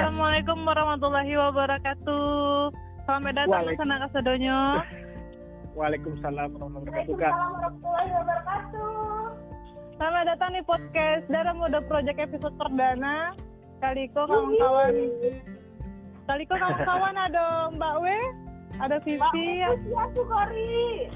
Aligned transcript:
Assalamualaikum 0.00 0.64
warahmatullahi 0.64 1.36
wabarakatuh. 1.36 2.72
Selamat 3.04 3.32
datang 3.36 3.52
Waalaikum- 3.52 3.80
sana 3.84 3.96
kasadonyo. 4.00 4.60
Waalaikumsalam 5.76 6.48
warahmatullahi 6.56 8.08
wabarakatuh. 8.16 8.92
Selamat 10.00 10.24
datang 10.24 10.50
di 10.56 10.62
podcast 10.64 11.24
Darah 11.28 11.52
Muda 11.52 11.84
Project 11.84 12.16
episode 12.16 12.56
perdana. 12.56 13.36
Kaliko 13.84 14.24
kawan-kawan. 14.24 14.92
Kaliko 16.24 16.54
kawan-kawan 16.56 17.16
ada 17.20 17.68
Mbak 17.68 17.94
W, 18.00 18.04
ada 18.80 18.96
Vivi, 19.04 19.48
Ya, 19.60 19.68
Sukori. 20.16 21.12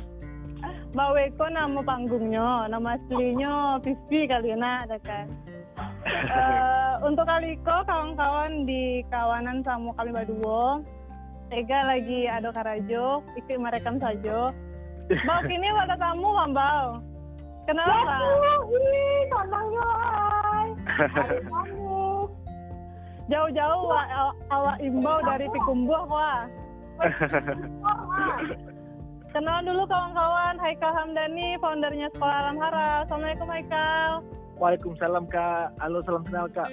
Mbak 0.93 1.09
W 1.09 1.16
ko 1.41 1.45
nama 1.48 1.80
panggungnya, 1.80 2.69
nama 2.69 3.01
aslinya 3.01 3.80
Vivi 3.80 4.29
kali 4.29 4.53
na 4.53 4.85
ada 4.85 5.01
kan. 5.01 5.25
Eh, 6.05 6.93
untuk 7.00 7.24
Kaliko 7.24 7.77
kawan-kawan 7.83 8.65
di 8.65 9.01
kawanan 9.09 9.65
sama 9.65 9.91
kami 9.97 10.12
berdua. 10.12 10.84
Ega 11.48 11.87
lagi 11.87 12.27
ada 12.27 12.51
karajo, 12.51 13.24
ikut 13.34 13.56
merekam 13.56 13.97
saja. 13.97 14.52
Mbak 15.06 15.41
kini 15.45 15.69
ada 15.70 15.97
tamu 15.97 16.28
Mbak. 16.28 16.84
Kenapa? 17.64 18.16
Ih, 18.69 19.20
tandangnya, 19.28 19.88
kamu. 21.48 22.28
Jauh-jauh 23.25 23.83
wa- 23.86 24.11
aw- 24.11 24.36
awak 24.50 24.77
imbau 24.80 25.16
dari 25.25 25.48
Pikumbuh 25.48 26.05
wah. 26.05 26.45
Wah, 27.80 28.00
Kenal 29.33 29.64
dulu 29.64 29.83
kawan-kawan, 29.89 30.61
Haikal 30.61 30.92
Hamdani, 30.92 31.56
foundernya 31.59 32.06
Sekolah 32.12 32.36
Alam 32.45 32.56
Hara. 32.61 33.02
Assalamualaikum 33.02 33.48
Haikal. 33.48 34.11
Waalaikumsalam 34.54 35.26
kak. 35.26 35.74
Halo 35.82 35.98
salam 36.06 36.22
kenal 36.22 36.46
kak. 36.54 36.70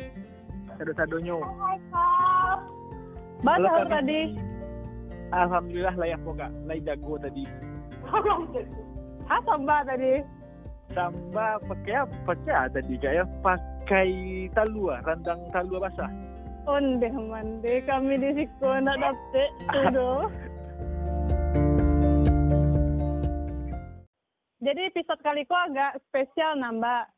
Sado-sadonyo. 0.78 1.42
Kak. 3.42 3.90
tadi? 3.90 4.38
Alhamdulillah 5.34 5.96
layak 5.98 6.22
kok 6.22 6.36
kak. 6.38 6.52
Lai 6.70 6.78
jago 6.86 7.18
tadi. 7.18 7.44
Apa 9.34 9.54
Mbak 9.58 9.82
tadi? 9.90 10.14
Tambah 10.92 11.52
pakai 11.66 11.96
apa 12.06 12.16
apa 12.30 12.70
tadi 12.70 12.94
kak 13.02 13.14
ya? 13.18 13.26
Pakai 13.42 14.10
talua, 14.54 15.02
randang 15.02 15.42
talua 15.50 15.90
basah. 15.90 16.12
Onde 16.70 17.10
mande 17.10 17.82
kami 17.90 18.22
di 18.22 18.46
siku 18.46 18.70
nak 18.78 19.02
dapet 19.02 19.50
tudo. 19.74 20.30
Jadi 24.62 24.94
episode 24.94 25.26
kali 25.26 25.42
ko 25.50 25.58
agak 25.58 25.98
spesial 26.06 26.54
nambah 26.62 27.10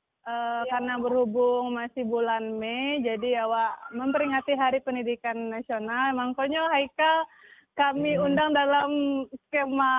karena 0.72 0.96
berhubung 1.04 1.76
masih 1.76 2.08
bulan 2.08 2.56
Mei, 2.56 3.04
jadi 3.04 3.44
awak 3.44 3.92
memperingati 3.92 4.56
Hari 4.56 4.80
Pendidikan 4.80 5.52
Nasional. 5.52 6.16
Makanya 6.16 6.72
Haikal 6.72 7.28
kami 7.74 8.16
undang 8.16 8.56
dalam 8.56 9.24
skema 9.48 9.94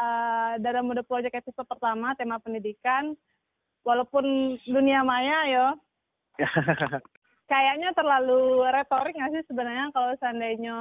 eh, 0.00 0.52
dalam 0.64 0.88
mode 0.88 1.04
project 1.04 1.44
episode 1.44 1.68
pertama 1.68 2.16
tema 2.16 2.40
pendidikan. 2.40 3.12
Walaupun 3.80 4.56
dunia 4.68 5.00
maya 5.00 5.48
yo, 5.48 5.66
kayaknya 7.50 7.90
terlalu 7.98 8.62
retorik 8.70 9.16
nggak 9.18 9.32
sih 9.34 9.44
sebenarnya 9.50 9.90
kalau 9.90 10.14
seandainya 10.22 10.76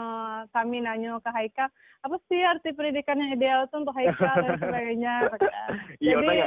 kami 0.53 0.83
nanya 0.85 1.17
ke 1.23 1.29
Haikal 1.33 1.71
apa 2.05 2.15
sih 2.29 2.43
arti 2.45 2.69
pendidikan 2.77 3.17
yang 3.17 3.33
ideal 3.33 3.65
itu 3.65 3.75
untuk 3.81 3.97
Haikal 3.97 4.35
dan 4.45 4.55
sebagainya 4.61 5.13
Iya, 5.99 6.15
jadi. 6.21 6.37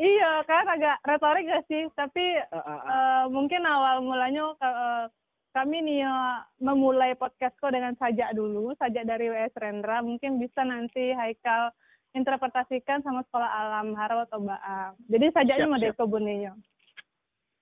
Iya 0.00 0.40
kan 0.48 0.64
agak 0.64 0.96
retorik 1.04 1.44
gak 1.44 1.66
sih? 1.68 1.84
Tapi 1.92 2.40
ah, 2.48 2.56
ah. 2.56 2.80
eh, 2.80 3.24
mungkin 3.28 3.68
awal 3.68 4.00
mulanya 4.00 4.56
eh, 4.56 5.04
kami 5.52 5.84
nih 5.84 6.08
eh, 6.08 6.36
memulai 6.64 7.12
podcastku 7.20 7.68
dengan 7.68 7.92
sajak 8.00 8.32
dulu. 8.32 8.72
Sajak 8.80 9.04
dari 9.04 9.28
WS 9.28 9.52
Rendra. 9.60 10.00
Mungkin 10.00 10.40
bisa 10.40 10.64
nanti 10.64 11.12
Haikal 11.12 11.70
interpretasikan 12.14 13.02
sama 13.06 13.22
sekolah 13.30 13.46
alam 13.46 13.94
Haro 13.94 14.26
atau 14.26 14.42
Baam 14.42 14.98
jadi 15.06 15.30
sajaknya 15.30 15.66
mau 15.70 15.78
siap. 15.78 15.94
deko 15.94 16.04
bunyinya 16.10 16.52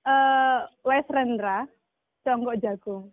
eh 0.08 0.60
Wes 0.88 1.06
Rendra 1.12 1.68
Conggok 2.24 2.60
Jagung. 2.60 3.08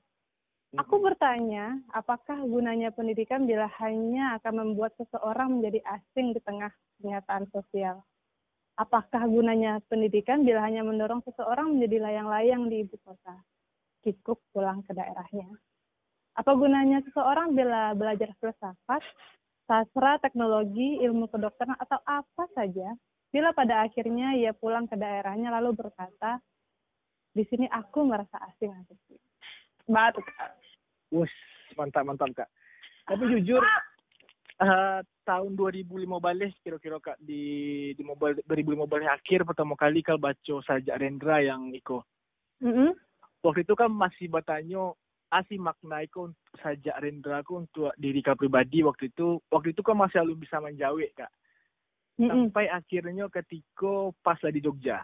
Aku 0.76 1.00
bertanya, 1.00 1.80
apakah 1.96 2.36
gunanya 2.44 2.92
pendidikan 2.92 3.48
bila 3.48 3.64
hanya 3.80 4.36
akan 4.36 4.54
membuat 4.60 4.92
seseorang 5.00 5.56
menjadi 5.56 5.80
asing 5.88 6.36
di 6.36 6.44
tengah 6.44 6.68
kenyataan 7.00 7.48
sosial? 7.48 8.04
Apakah 8.76 9.24
gunanya 9.32 9.80
pendidikan 9.88 10.44
bila 10.44 10.60
hanya 10.68 10.84
mendorong 10.84 11.24
seseorang 11.24 11.76
menjadi 11.76 12.04
layang-layang 12.04 12.68
di 12.68 12.84
ibu 12.84 13.00
kota? 13.08 13.40
Kikuk 14.04 14.44
pulang 14.52 14.84
ke 14.84 14.92
daerahnya. 14.92 15.48
Apa 16.36 16.52
gunanya 16.60 17.00
seseorang 17.08 17.56
bila 17.56 17.96
belajar 17.96 18.36
filsafat, 18.44 19.00
sastra, 19.64 20.20
teknologi, 20.20 21.00
ilmu 21.00 21.32
kedokteran, 21.32 21.80
atau 21.80 22.04
apa 22.04 22.44
saja, 22.52 22.92
bila 23.32 23.56
pada 23.56 23.88
akhirnya 23.88 24.36
ia 24.36 24.52
pulang 24.52 24.92
ke 24.92 25.00
daerahnya 25.00 25.56
lalu 25.56 25.80
berkata, 25.80 26.44
di 27.32 27.48
sini 27.48 27.72
aku 27.72 28.04
merasa 28.04 28.36
asing 28.52 28.76
asing. 28.76 29.00
Batu. 29.88 30.20
Wus, 31.16 31.32
mantap 31.80 32.04
mantap 32.04 32.28
kak. 32.36 32.50
Tapi 33.08 33.24
jujur 33.40 33.64
eh, 34.62 35.00
tahun 35.26 35.52
2005 35.58 36.06
balik 36.22 36.54
kira-kira 36.62 37.02
kak 37.02 37.18
di 37.20 37.92
di 37.98 38.04
mobile 38.06 38.40
2005 38.46 38.86
balik 38.88 39.10
akhir 39.12 39.44
pertama 39.44 39.74
kali 39.76 40.00
kal 40.06 40.22
baca 40.22 40.56
sajak 40.64 40.96
Rendra 40.96 41.42
yang 41.44 41.74
iko. 41.74 42.06
Mm-mm. 42.64 42.96
Waktu 43.44 43.68
itu 43.68 43.74
kan 43.76 43.92
masih 43.92 44.32
bertanya 44.32 44.96
asih 45.34 45.60
makna 45.60 46.06
iko 46.06 46.32
sajak 46.62 46.96
Rendra 47.02 47.44
ku 47.44 47.66
untuk 47.66 47.92
diri 48.00 48.24
kak 48.24 48.40
pribadi 48.40 48.86
waktu 48.86 49.12
itu 49.12 49.42
waktu 49.52 49.76
itu 49.76 49.82
kan 49.84 49.98
masih 50.00 50.24
belum 50.24 50.40
bisa 50.40 50.62
menjawab 50.64 51.10
kak. 51.18 51.32
Mm-mm. 52.16 52.48
Sampai 52.48 52.72
akhirnya 52.72 53.28
ketika 53.28 54.16
pas 54.24 54.40
lah 54.40 54.54
di 54.54 54.64
Jogja. 54.64 55.04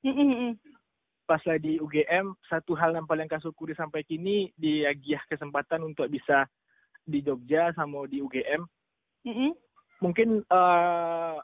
Mm-mm. 0.00 0.56
Pas 1.28 1.44
lah 1.44 1.60
di 1.60 1.76
UGM, 1.76 2.32
satu 2.48 2.72
hal 2.72 2.96
yang 2.96 3.04
paling 3.04 3.28
kak 3.28 3.44
syukuri 3.44 3.76
sampai 3.76 4.00
kini 4.00 4.48
diagiah 4.56 5.20
kesempatan 5.28 5.84
untuk 5.84 6.08
bisa 6.08 6.48
di 7.04 7.20
Jogja 7.20 7.76
sama 7.76 8.08
di 8.08 8.24
UGM. 8.24 8.64
Mungkin 9.98 10.28
eh, 10.46 11.36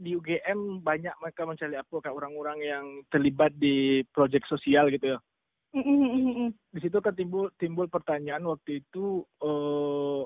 di 0.00 0.16
UGM 0.16 0.80
banyak 0.80 1.12
mereka 1.20 1.44
mencari 1.44 1.76
apa 1.76 1.92
kayak 2.00 2.16
orang-orang 2.16 2.58
yang 2.64 2.84
terlibat 3.12 3.52
di 3.60 4.00
proyek 4.16 4.48
sosial 4.48 4.88
gitu 4.88 5.16
ya. 5.16 5.18
Di 6.72 6.78
situ 6.80 6.98
kan 6.98 7.12
timbul 7.12 7.52
timbul 7.60 7.86
pertanyaan 7.86 8.42
waktu 8.48 8.80
itu 8.80 9.22
eh 9.44 10.22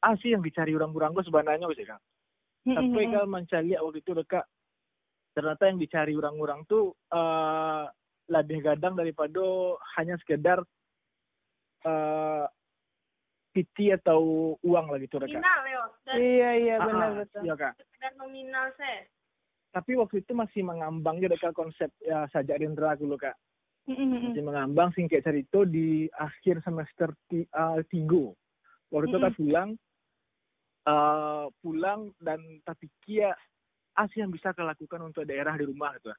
ah 0.00 0.14
sih 0.20 0.32
yang 0.32 0.44
dicari 0.44 0.76
orang-orang 0.76 1.16
gue 1.16 1.24
sebenarnya 1.24 1.66
bisa 1.72 1.96
kan. 1.96 2.00
Sampai 2.68 3.08
Mm-mm. 3.08 3.14
kan 3.16 3.26
mencari 3.32 3.72
waktu 3.80 4.04
itu 4.04 4.12
dekat 4.12 4.44
ternyata 5.32 5.62
yang 5.72 5.80
dicari 5.80 6.12
orang-orang 6.12 6.60
tuh 6.68 6.92
eh 7.08 7.84
lebih 8.30 8.62
gadang 8.62 8.94
daripada 8.94 9.42
hanya 9.96 10.20
sekedar 10.20 10.60
eh 11.88 12.46
PT 13.50 13.90
atau 13.98 14.54
uang 14.62 14.94
lah 14.94 14.98
gitu 15.02 15.18
dekat. 15.18 15.42
Nominal, 15.42 15.58
Dan 16.10 16.18
Iya 16.18 16.50
iya 16.58 16.74
Ah, 16.82 16.86
benar 16.90 17.10
ah, 17.14 17.16
betul. 17.22 17.40
Iya 17.46 17.54
kak. 17.54 17.72
sekedar 17.78 18.12
nominal, 18.18 18.66
saya. 18.74 19.06
tapi 19.70 19.94
waktu 19.94 20.26
itu 20.26 20.34
masih 20.34 20.66
mengambang 20.66 21.22
juga 21.22 21.38
dekat 21.38 21.54
konsep 21.54 21.90
ya 22.02 22.26
sajak 22.34 22.58
Rendra 22.58 22.98
dulu 22.98 23.14
kak 23.14 23.38
Mm-mm. 23.86 24.34
masih 24.34 24.42
mengambang 24.42 24.90
singkat 24.98 25.22
cerita 25.22 25.62
di 25.62 26.10
akhir 26.10 26.58
semester 26.66 27.14
ti, 27.30 27.46
uh, 27.54 27.78
tiga 27.86 28.34
waktu 28.90 29.06
itu 29.06 29.18
kan 29.22 29.32
pulang 29.38 29.70
uh, 30.90 31.46
pulang 31.62 32.10
dan 32.18 32.42
tapi 32.66 32.90
kia 33.06 33.30
asih 33.94 34.26
yang 34.26 34.34
bisa 34.34 34.50
kau 34.50 34.66
lakukan 34.66 35.06
untuk 35.06 35.22
daerah 35.22 35.54
di 35.54 35.62
rumah 35.62 35.94
gitu 36.02 36.10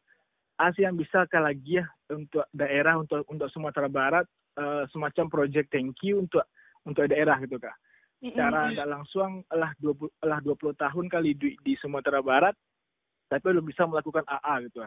asih 0.56 0.88
yang 0.88 0.96
bisa 0.96 1.28
kau 1.28 1.44
lagi 1.44 1.84
ya 1.84 1.86
untuk 2.08 2.48
daerah 2.56 2.96
untuk 2.96 3.28
untuk 3.28 3.52
Sumatera 3.52 3.92
Barat 3.92 4.26
uh, 4.56 4.88
semacam 4.96 5.28
project 5.28 5.76
thank 5.76 6.00
you 6.08 6.24
untuk 6.24 6.48
untuk 6.88 7.04
daerah 7.04 7.36
gitu 7.44 7.60
kak 7.60 7.76
secara 8.22 8.70
tidak 8.70 8.90
langsung 8.90 9.42
lah 9.50 9.74
20 9.82 10.14
lah 10.22 10.40
20 10.46 10.78
tahun 10.78 11.06
kali 11.10 11.34
di, 11.34 11.58
di 11.66 11.74
Sumatera 11.82 12.22
Barat 12.22 12.54
tapi 13.28 13.50
belum 13.50 13.66
bisa 13.66 13.88
melakukan 13.90 14.22
AA 14.30 14.70
gitu. 14.70 14.86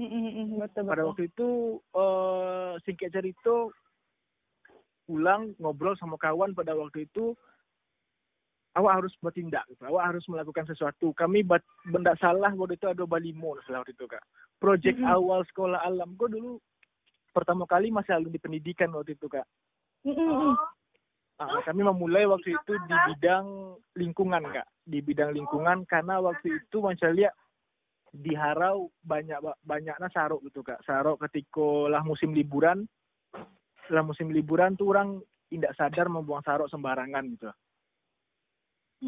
Mm-mm. 0.00 0.56
betul 0.56 0.88
Pada 0.88 1.04
betul. 1.04 1.08
waktu 1.12 1.22
itu 1.28 1.48
eh 1.92 2.72
singkat 2.88 3.12
cerita 3.12 3.68
pulang 5.04 5.52
ngobrol 5.60 5.92
sama 6.00 6.16
kawan 6.16 6.56
pada 6.56 6.72
waktu 6.72 7.04
itu 7.04 7.36
awak 8.72 9.04
harus 9.04 9.12
bertindak 9.20 9.68
gitu. 9.68 9.84
Awak 9.84 10.16
harus 10.16 10.24
melakukan 10.32 10.64
sesuatu. 10.64 11.12
Kami 11.12 11.44
buat 11.44 11.60
benda 11.84 12.16
salah 12.16 12.54
waktu 12.56 12.80
itu 12.80 12.88
ada 12.88 13.04
Balimo 13.04 13.60
waktu 13.60 13.92
itu 13.92 14.08
Kak. 14.08 14.24
Project 14.56 14.96
Mm-mm. 14.96 15.12
awal 15.12 15.44
sekolah 15.44 15.84
alam. 15.84 16.16
Gue 16.16 16.32
dulu 16.32 16.56
pertama 17.36 17.68
kali 17.68 17.92
masih 17.92 18.16
lalu 18.16 18.32
di 18.32 18.40
pendidikan 18.40 18.88
waktu 18.96 19.12
itu 19.12 19.28
Kak. 19.28 19.44
Mm-mm. 20.08 20.56
Ah, 20.56 20.72
kami 21.64 21.82
memulai 21.86 22.26
waktu 22.28 22.54
itu 22.56 22.72
di 22.88 22.96
bidang 23.12 23.76
lingkungan 23.96 24.42
kak, 24.52 24.68
di 24.82 24.98
bidang 24.98 25.32
lingkungan 25.32 25.86
karena 25.86 26.18
waktu 26.18 26.58
itu 26.60 26.76
mencari 26.82 27.26
di 28.12 28.32
Harau 28.36 28.92
banyak 29.00 29.40
banyaknya 29.64 30.08
sarok 30.12 30.44
gitu 30.44 30.60
kak, 30.60 30.84
sarok 30.84 31.22
ketika 31.28 31.88
lah 31.88 32.04
musim 32.04 32.36
liburan 32.36 32.84
setelah 33.84 34.04
musim 34.04 34.28
liburan 34.30 34.76
tuh 34.76 34.92
orang 34.92 35.20
tidak 35.48 35.72
sadar 35.76 36.06
membuang 36.08 36.44
sarok 36.44 36.68
sembarangan 36.68 37.24
gitu. 37.32 37.50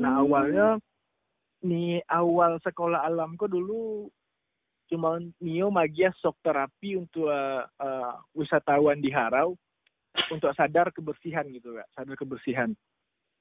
Nah 0.01 0.13
Hmm. 0.19 0.23
awalnya 0.25 0.67
nih 1.65 2.05
awal 2.13 2.61
sekolah 2.61 3.05
alamku 3.09 3.49
dulu 3.49 4.09
cuma 4.89 5.17
Nio 5.41 5.73
magia 5.73 6.13
sok 6.21 6.37
terapi 6.45 7.01
untuk 7.01 7.33
eh, 7.33 7.65
eh, 7.65 8.13
wisatawan 8.37 9.01
di 9.01 9.09
Harau 9.09 9.57
untuk 10.31 10.55
sadar 10.55 10.91
kebersihan 10.95 11.47
gitu 11.51 11.75
kak, 11.77 11.89
sadar 11.95 12.15
kebersihan. 12.15 12.71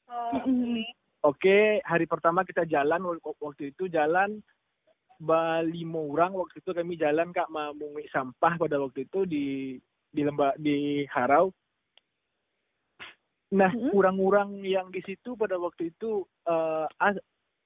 Oh, 0.09 0.41
Mm-mm. 0.43 0.83
Oke, 1.23 1.79
hari 1.87 2.03
pertama 2.03 2.43
kita 2.43 2.67
jalan 2.67 2.99
wak- 3.07 3.39
waktu 3.39 3.71
itu 3.71 3.87
jalan 3.87 4.43
lima 5.63 5.99
orang 6.03 6.35
waktu 6.35 6.59
itu 6.59 6.75
kami 6.75 6.99
jalan 6.99 7.31
kak 7.31 7.47
memungut 7.47 8.03
sampah 8.11 8.59
pada 8.59 8.75
waktu 8.75 9.07
itu 9.07 9.23
di 9.23 9.45
di 10.11 10.21
lembah 10.21 10.51
di 10.59 11.07
Harau. 11.07 11.55
Nah, 13.53 13.69
orang-orang 13.93 14.65
yang 14.65 14.89
di 14.89 14.99
situ 15.05 15.37
pada 15.37 15.55
waktu 15.55 15.93
itu 15.95 16.25
eh 16.43 16.85
as, 16.99 17.15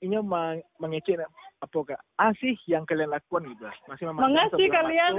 ini 0.05 0.21
meng- 0.21 0.61
mengecek 0.77 1.25
apa 1.57 1.79
kak? 1.81 2.01
Asih 2.13 2.53
yang 2.69 2.85
kalian 2.85 3.09
lakukan 3.09 3.49
gitu. 3.49 3.65
Masih 3.89 4.05
Mengasih 4.13 4.67
kalian. 4.69 5.11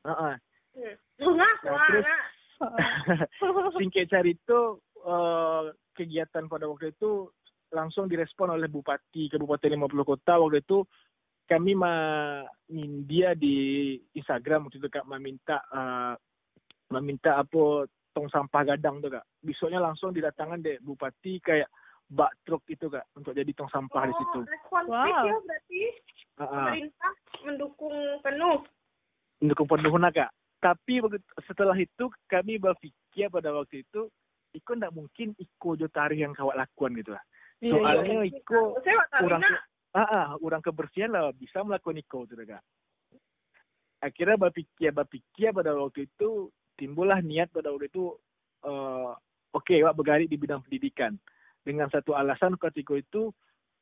Heeh. 0.00 0.34
Enggak, 1.20 1.54
Nah, 1.60 1.84
terus-. 1.92 2.08
singkat 3.78 4.06
cerita 4.10 4.58
eh, 5.04 5.62
kegiatan 5.94 6.44
pada 6.48 6.66
waktu 6.66 6.92
itu 6.92 7.30
langsung 7.74 8.06
direspon 8.06 8.54
oleh 8.54 8.70
Bupati 8.70 9.26
Kabupaten 9.30 9.74
50 9.74 10.04
Kota 10.06 10.38
waktu 10.38 10.62
itu 10.62 10.86
kami 11.44 11.76
dia 13.04 13.36
di 13.36 13.56
Instagram 14.16 14.66
waktu 14.68 14.78
itu 14.80 14.88
kak 14.88 15.06
meminta 15.10 15.60
eh, 15.70 16.14
meminta 16.94 17.42
apa 17.42 17.84
tong 18.14 18.30
sampah 18.30 18.62
gadang 18.74 19.02
tuh 19.02 19.10
kak 19.18 19.26
besoknya 19.42 19.82
langsung 19.82 20.14
didatangkan 20.14 20.62
deh 20.62 20.76
Bupati 20.80 21.42
kayak 21.42 21.68
bak 22.04 22.30
truk 22.46 22.62
itu 22.70 22.86
kak 22.86 23.08
untuk 23.18 23.34
jadi 23.34 23.50
tong 23.56 23.68
sampah 23.72 24.06
di 24.08 24.14
situ 24.14 24.40
Oh, 24.40 24.46
responsif 24.46 24.92
Wow. 24.92 25.24
ya 25.26 25.36
berarti 25.40 25.82
ah. 26.38 26.46
pemerintah 26.46 27.12
mendukung 27.44 27.96
penuh. 28.22 28.58
mendukung 29.42 29.66
penuh 29.68 29.92
kak 30.14 30.30
tapi 30.64 31.04
setelah 31.44 31.76
itu 31.76 32.08
kami 32.24 32.56
berpikir 32.56 33.28
pada 33.28 33.52
waktu 33.52 33.84
itu 33.84 34.08
Iko 34.56 34.80
ndak 34.80 34.96
mungkin 34.96 35.36
Iko 35.36 35.76
jo 35.76 35.92
tarikh 35.92 36.24
yang 36.24 36.32
kawat 36.32 36.56
lakukan 36.56 36.96
gitu 36.96 37.10
lah. 37.12 37.20
Iya, 37.60 37.68
iya. 37.68 37.74
soalnya 37.76 38.18
Iko 38.32 38.60
waktu 38.80 38.90
kurang 39.20 39.42
Tarina, 39.44 39.60
ah, 39.92 40.08
ah, 40.08 40.26
orang 40.40 40.64
kebersihan 40.64 41.12
lah 41.12 41.36
bisa 41.36 41.60
melakukan 41.60 42.00
Iko 42.00 42.24
tuh 42.24 42.40
kak 42.48 42.64
akhirnya 44.00 44.36
berpikir 44.36 44.92
berpikir 44.92 45.48
pada 45.52 45.72
waktu 45.76 46.08
itu 46.08 46.52
timbullah 46.76 47.20
niat 47.20 47.52
pada 47.52 47.68
waktu 47.68 47.92
itu 47.92 48.16
eh, 48.64 49.12
oke 49.52 49.74
wak 49.84 49.96
bergarik 50.00 50.32
di 50.32 50.40
bidang 50.40 50.64
pendidikan. 50.64 51.12
Dengan 51.64 51.88
satu 51.88 52.12
alasan 52.12 52.56
ketika 52.60 52.96
itu 52.96 53.32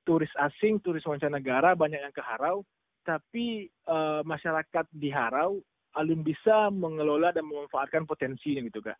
turis 0.02 0.30
asing 0.38 0.82
turis 0.82 1.02
mancanegara 1.06 1.74
banyak 1.78 1.98
yang 1.98 2.14
ke 2.14 2.22
Harau 2.22 2.66
tapi 3.06 3.70
eh, 3.70 4.22
masyarakat 4.26 4.86
di 4.90 5.10
Harau 5.14 5.62
alun 5.96 6.24
bisa 6.24 6.72
mengelola 6.72 7.32
dan 7.32 7.44
memanfaatkan 7.48 8.08
potensinya 8.08 8.64
gitu 8.64 8.80
kak 8.80 8.96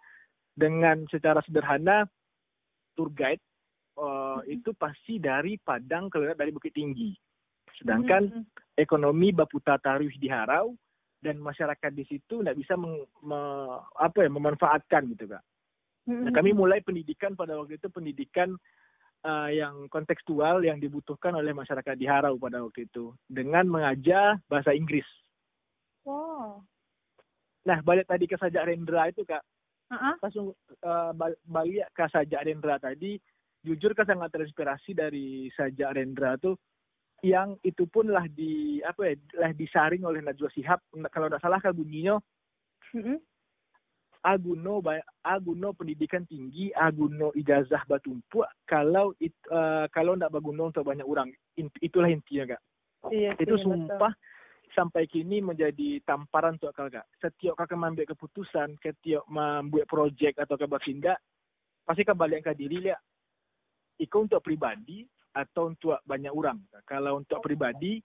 dengan 0.53 1.09
secara 1.09 1.41
sederhana 1.45 2.05
tour 2.93 3.09
guide 3.13 3.41
eh, 3.97 4.41
itu 4.53 4.77
pasti 4.77 5.17
dari 5.17 5.57
Padang 5.57 6.13
ke 6.13 6.37
dari 6.37 6.53
Bukit 6.53 6.77
Tinggi 6.77 7.17
sedangkan 7.81 8.23
Mm-mm. 8.29 8.45
ekonomi 8.77 9.33
Baputa 9.33 9.81
Tarwih 9.81 10.15
di 10.21 10.29
Harau 10.29 10.77
dan 11.23 11.39
masyarakat 11.39 11.91
di 11.95 12.05
situ 12.05 12.43
tidak 12.43 12.59
bisa 12.59 12.75
meng- 12.75 13.09
me- 13.23 13.81
apa 13.97 14.27
ya 14.27 14.31
memanfaatkan 14.31 15.07
gitu 15.15 15.31
kak. 15.31 15.43
Mm-mm. 16.11 16.27
Nah, 16.27 16.33
kami 16.35 16.51
mulai 16.51 16.83
pendidikan 16.83 17.39
pada 17.39 17.55
waktu 17.55 17.79
itu 17.79 17.87
pendidikan 17.89 18.59
uh, 19.23 19.49
yang 19.51 19.87
kontekstual 19.87 20.67
yang 20.67 20.83
dibutuhkan 20.83 21.31
oleh 21.39 21.55
masyarakat 21.55 21.95
di 21.95 22.07
Harau 22.11 22.37
pada 22.43 22.59
waktu 22.59 22.91
itu 22.91 23.15
dengan 23.31 23.71
mengajar 23.71 24.43
bahasa 24.51 24.75
Inggris. 24.75 25.07
Wow. 26.03 26.67
Nah 27.63 27.79
balik 27.83 28.11
tadi 28.11 28.27
ke 28.27 28.37
sajak 28.39 28.67
Rendra 28.67 29.11
itu 29.11 29.23
kak, 29.23 29.43
ah. 29.95 30.19
langsung 30.19 30.51
uh, 30.83 31.11
bal- 31.15 31.39
balik 31.47 31.87
ke 31.95 32.05
sajak 32.11 32.43
Rendra 32.43 32.79
tadi, 32.83 33.19
jujur 33.63 33.95
kan 33.95 34.07
sangat 34.07 34.35
terinspirasi 34.35 34.99
dari 34.99 35.47
sajak 35.55 35.95
Rendra 35.95 36.35
tuh 36.39 36.59
yang 37.23 37.55
itu 37.63 37.87
pun 37.87 38.11
lah 38.11 38.27
di 38.27 38.83
apa 38.83 39.07
ya 39.07 39.15
lah 39.39 39.55
disaring 39.55 40.03
oleh 40.03 40.19
Najwa 40.19 40.51
Shihab 40.51 40.83
kalau 41.15 41.31
tidak 41.31 41.39
salah 41.39 41.63
kan 41.63 41.71
bunyinya 41.71 42.19
Mm-mm. 42.91 43.23
aguno 44.27 44.83
aguno 45.23 45.71
pendidikan 45.71 46.27
tinggi 46.27 46.75
aguno 46.75 47.31
ijazah 47.39 47.87
batumpu 47.87 48.43
kalau 48.67 49.15
it, 49.23 49.39
eh, 49.55 49.87
kalau 49.95 50.19
tidak 50.19 50.35
baguno 50.35 50.75
untuk 50.75 50.83
banyak 50.83 51.07
orang 51.07 51.31
itulah 51.79 52.11
intinya 52.11 52.59
kak 52.59 52.63
Iya, 53.11 53.35
itu 53.35 53.55
sih, 53.59 53.67
betul. 53.67 53.99
Sampai 54.73 55.05
kini 55.07 55.45
menjadi 55.45 56.01
tamparan 56.05 56.57
untuk 56.57 56.73
kakak 56.73 57.05
setiap 57.21 57.55
kakak 57.57 57.79
mengambil 57.79 58.07
keputusan 58.13 58.77
setiap 58.81 59.25
membuat 59.29 59.87
proyek 59.89 60.37
atau 60.41 60.57
kakak 60.57 60.73
bertindak 60.73 61.19
pasti 61.85 62.03
kembali 62.03 62.41
ke 62.41 62.53
diri 62.57 62.91
lihat 62.91 63.01
Iko 64.01 64.25
untuk 64.25 64.43
pribadi 64.43 65.05
atau 65.37 65.69
untuk 65.71 66.01
banyak 66.03 66.33
orang. 66.33 66.59
Kalau 66.89 67.23
untuk 67.23 67.39
pribadi 67.45 68.01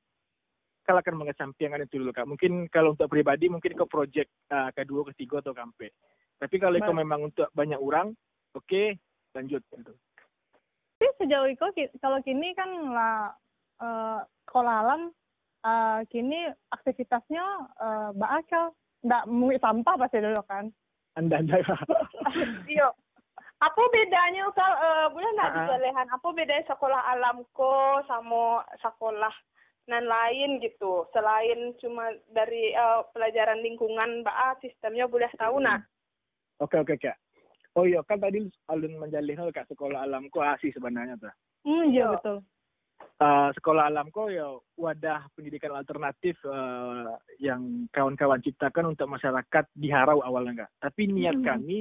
kalau 0.84 1.04
akan 1.04 1.26
mengesampingkan 1.26 1.84
itu 1.84 2.00
dulu 2.00 2.12
kak. 2.16 2.28
Mungkin 2.28 2.72
kalau 2.72 2.94
untuk 2.94 3.10
pribadi 3.12 3.52
mungkin 3.52 3.74
ke 3.76 3.86
proyek 3.88 4.28
uh, 4.52 4.70
kedua 4.72 5.08
ketiga 5.12 5.42
atau 5.42 5.56
kampe 5.56 5.92
tapi 6.38 6.56
kalau 6.62 6.78
Baik. 6.78 6.94
memang 6.94 7.34
untuk 7.34 7.50
banyak 7.54 7.82
orang 7.82 8.14
oke 8.54 8.84
lanjut 9.34 9.62
gitu. 9.74 9.94
Tapi 10.98 11.06
sejauh 11.22 11.50
itu 11.50 11.66
kalau 12.02 12.22
kini 12.26 12.54
kan 12.58 12.70
lah 12.90 13.34
eh, 13.82 14.20
sekolah 14.46 14.78
eh, 15.68 16.00
kini 16.08 16.40
aktivitasnya 16.72 17.46
eh, 17.78 18.10
bakal 18.14 18.72
nggak 19.00 19.28
mengui 19.28 19.58
sampah 19.58 19.96
pasti 19.98 20.18
dulu 20.18 20.42
kan. 20.44 20.72
anda 21.14 21.38
anda 21.38 21.60
Iya. 22.70 22.88
Apa 23.58 23.82
bedanya 23.90 24.48
kal 24.52 24.72
eh, 24.72 25.06
boleh 25.10 25.30
nggak 25.34 25.50
Ah. 25.50 25.56
dijelehan? 25.60 26.08
Apa 26.10 26.28
bedanya 26.32 26.64
sekolah 26.68 27.02
alamko 27.10 27.74
sama 28.06 28.62
sekolah 28.78 29.34
nan 29.88 30.06
lain 30.06 30.60
gitu? 30.60 31.08
Selain 31.10 31.74
cuma 31.78 32.06
dari 32.30 32.72
eh, 32.72 33.02
pelajaran 33.12 33.60
lingkungan, 33.60 34.22
Mbak, 34.22 34.62
sistemnya 34.62 35.06
boleh 35.06 35.30
tahu 35.36 35.60
nah? 35.60 35.82
oke 36.58 36.74
oke 36.76 36.98
kak 36.98 37.14
oh 37.74 37.86
iya 37.86 38.02
kan 38.02 38.18
tadi 38.18 38.42
alun 38.66 38.98
menjalin 38.98 39.38
kak 39.48 39.70
sekolah 39.70 40.02
alamku 40.04 40.42
asih 40.42 40.74
sebenarnya 40.74 41.14
tuh 41.18 41.30
Hmm, 41.62 41.86
iya 41.86 42.02
Iya. 42.02 42.06
betul. 42.16 42.38
Uh, 43.18 43.50
sekolah 43.58 43.90
alamku 43.90 44.30
ya 44.30 44.46
wadah 44.78 45.26
pendidikan 45.34 45.74
alternatif 45.74 46.38
uh, 46.46 47.18
yang 47.42 47.90
kawan-kawan 47.90 48.38
ciptakan 48.46 48.94
untuk 48.94 49.10
masyarakat 49.10 49.66
di 49.74 49.90
Harau 49.90 50.22
awalnya 50.22 50.70
enggak. 50.70 50.72
Tapi 50.78 51.10
niat 51.10 51.42
Mhm. 51.42 51.46
kami 51.46 51.78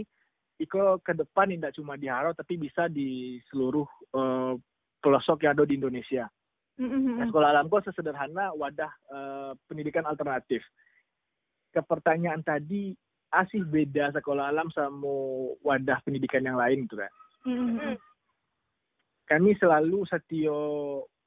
Iko 0.56 0.96
ke 1.04 1.12
depan 1.12 1.52
tidak 1.52 1.76
cuma 1.76 2.00
di 2.00 2.08
Harau 2.08 2.32
tapi 2.32 2.56
bisa 2.56 2.88
di 2.88 3.36
seluruh 3.52 3.84
uh, 4.16 4.56
pelosok 5.04 5.44
yang 5.44 5.52
ada 5.52 5.68
di 5.68 5.76
Indonesia. 5.76 6.24
Mm-mm. 6.80 7.20
Nah, 7.20 7.28
sekolah 7.28 7.52
alamku 7.52 7.84
sesederhana 7.84 8.56
wadah 8.56 8.92
uh, 9.12 9.52
pendidikan 9.68 10.08
alternatif. 10.08 10.64
Ke 11.68 11.84
pertanyaan 11.84 12.40
tadi 12.40 12.96
asih 13.36 13.66
beda 13.66 14.14
sekolah 14.14 14.48
alam 14.48 14.70
sama 14.70 15.12
wadah 15.60 15.98
pendidikan 16.06 16.46
yang 16.46 16.56
lain 16.56 16.86
gitu 16.86 16.96
kan 17.00 17.12
Mm-mm. 17.46 17.94
kami 19.26 19.50
selalu 19.58 20.06
setio 20.06 20.58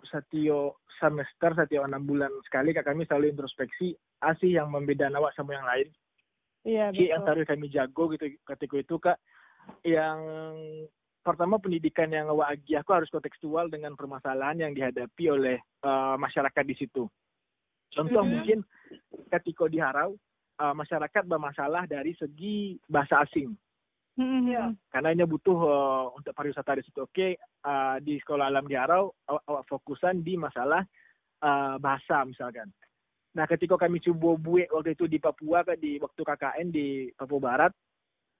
setio 0.08 0.80
semester 1.00 1.56
setio 1.56 1.84
enam 1.84 2.04
bulan 2.04 2.32
sekali 2.48 2.72
kak 2.72 2.88
kami 2.88 3.04
selalu 3.08 3.32
introspeksi 3.36 3.96
asih 4.24 4.60
yang 4.60 4.72
membedakan 4.72 5.20
awak 5.20 5.36
sama 5.36 5.56
yang 5.56 5.68
lain 5.68 5.88
Iya 6.68 6.92
Ci 6.92 7.08
yang 7.08 7.24
betul. 7.24 7.40
taruh 7.40 7.48
kami 7.48 7.68
jago 7.72 8.04
gitu 8.12 8.26
ketika 8.44 8.76
itu 8.76 8.96
kak 9.00 9.18
yang 9.88 10.20
pertama 11.24 11.56
pendidikan 11.60 12.12
yang 12.12 12.28
awak 12.32 12.60
agi 12.60 12.76
aku 12.76 12.92
harus 12.96 13.12
kontekstual 13.12 13.72
dengan 13.72 13.96
permasalahan 13.96 14.60
yang 14.60 14.72
dihadapi 14.76 15.26
oleh 15.32 15.58
eh, 15.60 16.16
masyarakat 16.20 16.64
di 16.68 16.76
situ 16.76 17.08
contoh 17.96 18.24
Mhm. 18.24 18.32
mungkin 18.32 18.60
ketika 19.32 19.68
di 19.72 19.80
Harau 19.80 20.16
eh, 20.60 20.74
masyarakat 20.76 21.24
bermasalah 21.24 21.88
dari 21.88 22.12
segi 22.20 22.76
bahasa 22.92 23.24
asing 23.24 23.56
Mm-mm. 24.20 24.52
Iya. 24.52 24.76
karena 24.92 25.16
ini 25.16 25.24
butuh 25.24 25.60
uh, 25.64 26.06
untuk 26.12 26.36
pariwisata 26.36 26.76
di 26.76 26.84
situ. 26.84 27.08
Oke, 27.08 27.40
uh, 27.64 27.96
di 28.04 28.20
sekolah 28.20 28.52
alam 28.52 28.68
di 28.68 28.76
Harau 28.76 29.16
awak, 29.32 29.44
awak 29.48 29.64
fokusan 29.72 30.20
di 30.28 30.36
masalah 30.36 30.84
uh, 31.40 31.80
bahasa 31.80 32.28
misalkan. 32.28 32.68
Nah, 33.32 33.48
ketika 33.48 33.80
kami 33.80 34.04
coba 34.04 34.36
buat 34.36 34.68
waktu 34.76 35.00
itu 35.00 35.08
di 35.08 35.24
Papua 35.24 35.64
di 35.80 35.96
waktu 36.04 36.20
KKN 36.20 36.68
di 36.68 37.08
Papua 37.16 37.40
Barat, 37.40 37.72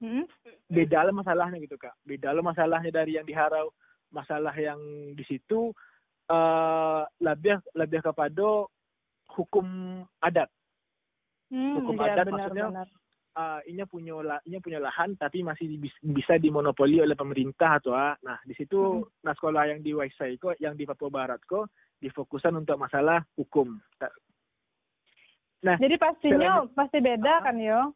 Mm-mm. 0.04 0.28
beda 0.68 1.08
lah 1.08 1.16
masalahnya 1.16 1.64
gitu 1.64 1.80
kak. 1.80 1.96
Beda 2.04 2.36
lah 2.36 2.44
masalahnya 2.44 2.92
dari 2.92 3.16
yang 3.16 3.24
di 3.24 3.32
Harau, 3.32 3.72
masalah 4.12 4.52
yang 4.60 4.80
di 5.16 5.24
situ 5.24 5.72
uh, 6.28 7.04
lebih 7.24 7.56
lebih 7.72 8.04
kepada 8.04 8.68
hukum 9.32 9.68
adat. 10.20 10.50
Hmm, 11.50 11.82
Hukum 11.82 11.98
iya, 11.98 12.14
adat 12.14 12.26
benar, 12.30 12.34
maksudnya 12.38 12.66
benar. 12.70 12.90
Uh, 13.38 13.60
inya 13.68 13.86
punya 13.86 14.16
la, 14.24 14.38
inya 14.48 14.58
punya 14.64 14.80
lahan 14.82 15.14
tapi 15.20 15.44
masih 15.44 15.78
bis- 15.78 16.02
bisa 16.02 16.40
dimonopoli 16.40 17.04
oleh 17.04 17.14
pemerintah 17.14 17.78
atau 17.78 17.94
ah. 17.94 18.16
Nah, 18.24 18.40
di 18.48 18.54
situ 18.56 19.06
nah 19.22 19.34
sekolah 19.36 19.70
yang 19.70 19.84
di 19.84 19.94
Waisai 19.94 20.40
kok 20.40 20.58
yang 20.58 20.74
di 20.74 20.88
Papua 20.88 21.12
Barat 21.12 21.42
kok 21.46 21.70
difokuskan 22.00 22.56
untuk 22.56 22.80
masalah 22.80 23.22
hukum. 23.36 23.76
Nah, 25.60 25.76
Jadi 25.76 26.00
pastinya 26.00 26.64
pasti 26.72 27.04
beda 27.04 27.44
Ah. 27.44 27.44
kan 27.44 27.60
yo. 27.60 27.92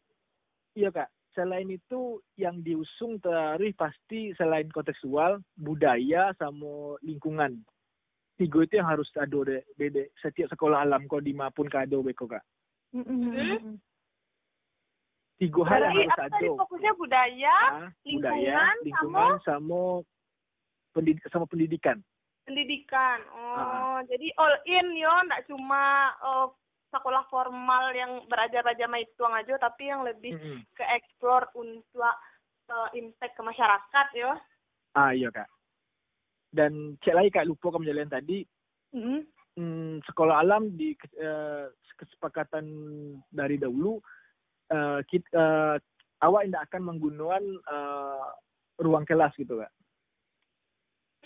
Iya 0.75 0.91
kak. 0.91 1.09
Selain 1.33 1.65
itu 1.65 2.21
yang 2.37 2.61
diusung 2.61 3.17
tadi 3.17 3.73
pasti 3.73 4.35
selain 4.37 4.69
kontekstual, 4.69 5.41
budaya 5.57 6.29
sama 6.37 6.99
lingkungan. 7.01 7.57
Tiga 8.37 8.65
itu 8.65 8.77
yang 8.77 8.89
harus 8.89 9.09
ada 9.17 9.39
de, 9.45 9.63
de, 9.77 9.85
de- 9.89 10.11
setiap 10.21 10.51
sekolah 10.51 10.83
alam 10.85 11.07
kok 11.09 11.23
dimapun 11.25 11.69
kado 11.71 12.03
beko 12.03 12.27
kak. 12.29 12.43
Mm-mm. 12.93 13.79
Tiga 15.43 15.61
hal 15.67 15.81
yang 15.83 15.91
Jadi 15.91 15.99
harus 16.07 16.15
apa 16.15 16.23
tadi 16.31 16.47
fokusnya 16.55 16.93
budaya, 16.95 17.55
Ah, 17.67 17.89
budaya, 17.99 18.59
lingkungan, 18.79 19.31
sama 19.43 19.99
pendid- 20.95 21.23
sama 21.27 21.45
pendidikan. 21.45 21.99
pendidikan. 22.43 23.19
Oh, 23.31 23.55
Ah. 23.55 23.99
jadi 24.07 24.27
all 24.35 24.55
in 24.63 24.95
yo, 24.95 25.11
nggak 25.27 25.47
cuma 25.47 26.11
oh, 26.23 26.55
sekolah 26.91 27.23
formal 27.27 27.91
yang 27.91 28.23
beraja-raja 28.27 28.85
itu 28.93 29.23
aja, 29.23 29.55
tapi 29.57 29.87
yang 29.87 30.03
lebih 30.03 30.35
Mm-mm. 30.35 30.59
ke 30.75 30.83
explore 30.93 31.47
untuk 31.55 32.15
uh, 32.69 32.89
impact 32.93 33.33
ke 33.35 33.41
masyarakat 33.41 34.07
yo. 34.13 34.31
Ah 34.93 35.11
iya 35.11 35.27
kak. 35.27 35.49
Dan 36.53 36.95
cek 37.01 37.15
lagi 37.17 37.33
kak 37.33 37.49
lupa 37.49 37.73
kamu 37.73 37.89
jalan 37.89 38.11
tadi 38.11 38.45
Mm-mm. 38.93 39.25
hmm, 39.57 40.05
sekolah 40.05 40.37
alam 40.37 40.69
di 40.77 40.93
eh, 41.17 41.65
kesepakatan 41.97 42.65
dari 43.33 43.57
dahulu 43.57 43.97
eh, 44.71 44.99
kit, 45.09 45.23
eh, 45.33 45.75
awak 46.23 46.47
tidak 46.47 46.63
akan 46.71 46.81
menggunakan 46.93 47.43
eh, 47.43 48.25
ruang 48.79 49.03
kelas 49.03 49.33
gitu 49.35 49.59
kak. 49.59 49.71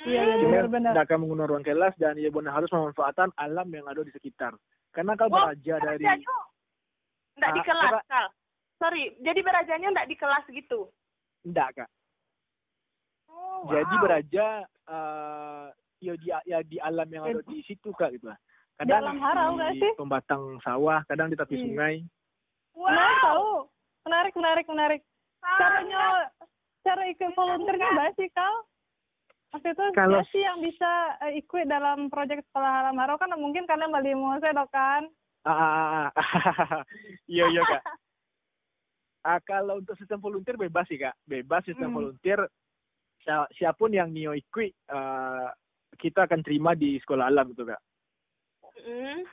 Iya, 0.08 0.22
iya, 0.24 0.36
benar-benar. 0.46 0.94
tidak 0.94 1.06
akan 1.10 1.20
menggunakan 1.26 1.50
ruang 1.52 1.66
kelas 1.66 1.94
dan 1.98 2.16
ya 2.22 2.30
benar 2.30 2.54
harus 2.54 2.70
memanfaatkan 2.70 3.34
alam 3.36 3.68
yang 3.74 3.86
ada 3.90 4.06
di 4.06 4.14
sekitar. 4.14 4.54
Karena 4.94 5.18
kalau 5.18 5.34
Wah, 5.34 5.52
beraja 5.52 5.76
dari 5.84 6.06
nggak 7.38 7.52
di 7.54 7.62
Ah, 7.62 7.66
kelas? 7.66 8.04
Kal. 8.10 8.28
Sorry, 8.78 9.04
jadi 9.26 9.40
berajanya 9.42 9.88
nggak 9.94 10.10
di 10.10 10.16
kelas 10.18 10.46
gitu. 10.54 10.90
tidak 11.42 11.70
kak. 11.82 11.90
Oh, 13.32 13.66
Jadi 13.72 13.94
wow. 13.98 14.02
beraja 14.04 14.46
eh, 14.68 15.66
ya 16.04 16.14
di 16.14 16.28
ya 16.30 16.60
di 16.62 16.78
alam 16.78 17.08
yang 17.10 17.24
ada 17.26 17.42
di 17.42 17.62
situ 17.66 17.90
kak 17.96 18.14
gitu 18.14 18.30
lah. 18.30 18.38
Kadang 18.78 19.02
alam 19.02 19.18
harau 19.18 19.52
di 19.58 19.82
sih? 19.82 19.92
pembatang 19.98 20.62
sawah, 20.62 21.02
kadang 21.10 21.34
di 21.34 21.38
tepi 21.40 21.58
Hmm. 21.58 21.64
sungai. 21.66 21.96
Menarik 22.78 23.18
Wow. 23.18 23.26
tahu. 23.26 23.50
Menarik, 24.06 24.34
menarik, 24.36 24.66
menarik. 24.68 25.02
Caranya, 25.42 26.32
cara 26.82 27.02
ikut 27.06 27.34
volunteernya 27.34 27.90
mbak 27.92 28.14
sih 28.16 28.30
kal? 28.32 28.54
Waktu 29.50 29.72
itu 29.72 29.84
Kalau- 29.92 30.28
sih 30.30 30.40
yang 30.40 30.60
bisa 30.60 30.92
eh, 31.22 31.40
ikut 31.40 31.66
dalam 31.66 32.08
proyek 32.08 32.44
sekolah 32.46 32.84
alam 32.84 32.96
harau 32.96 33.16
kan 33.16 33.32
mungkin 33.34 33.64
karena 33.64 33.88
Mbak 33.88 34.04
Limo 34.04 34.36
saya 34.38 34.54
dok 34.54 34.70
kan? 34.70 35.08
Ah, 35.42 35.52
ah, 35.52 35.72
ah, 35.72 36.10
ah. 36.12 36.12
iya 37.28 37.48
iya 37.48 37.64
kak. 37.64 37.84
Ah, 39.24 39.44
kalau 39.44 39.84
untuk 39.84 39.92
sistem 39.98 40.24
volunteer 40.24 40.56
bebas 40.56 40.88
sih 40.88 40.96
kak, 40.96 41.12
bebas 41.24 41.60
sistem 41.64 41.92
Hmm. 41.92 41.98
volunteer. 42.00 42.48
Sia- 43.20 43.50
Siapun 43.52 43.92
yang 43.92 44.08
nio 44.08 44.32
ikut, 44.32 44.72
eh, 44.72 45.48
kita 45.96 46.24
akan 46.24 46.40
terima 46.40 46.72
di 46.72 46.96
sekolah 46.98 47.28
alam 47.28 47.52
gitu 47.52 47.68
kak. 47.68 47.82
Mm. 48.80 49.28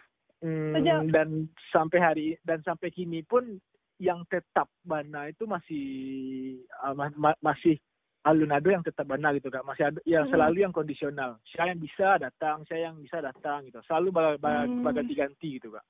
Hmm, 0.45 0.77
Sejak- 0.77 1.09
dan 1.09 1.49
sampai 1.73 1.99
hari 2.05 2.27
dan 2.45 2.61
sampai 2.61 2.93
kini 2.93 3.25
pun 3.25 3.57
yang 3.97 4.29
tetap 4.29 4.69
bana 4.85 5.33
itu 5.33 5.49
masih 5.49 5.87
ah, 6.85 6.93
ma- 6.93 7.17
ma- 7.17 7.41
masih 7.41 7.81
alunado 8.29 8.69
yang 8.69 8.85
tetap 8.85 9.09
bana 9.09 9.33
gitu 9.33 9.49
kak 9.49 9.65
masih 9.65 9.89
ada 9.89 10.01
ya 10.05 10.21
Hmm. 10.21 10.29
selalu 10.29 10.69
yang 10.69 10.75
kondisional 10.77 11.41
saya 11.49 11.73
yang 11.73 11.81
bisa 11.81 12.21
datang 12.21 12.61
saya 12.69 12.93
yang 12.93 13.01
bisa 13.01 13.25
datang 13.25 13.65
gitu 13.65 13.81
selalu 13.89 14.13
ba- 14.37 14.69
Hmm. 14.69 14.85
gitu 15.41 15.73
kak 15.73 15.85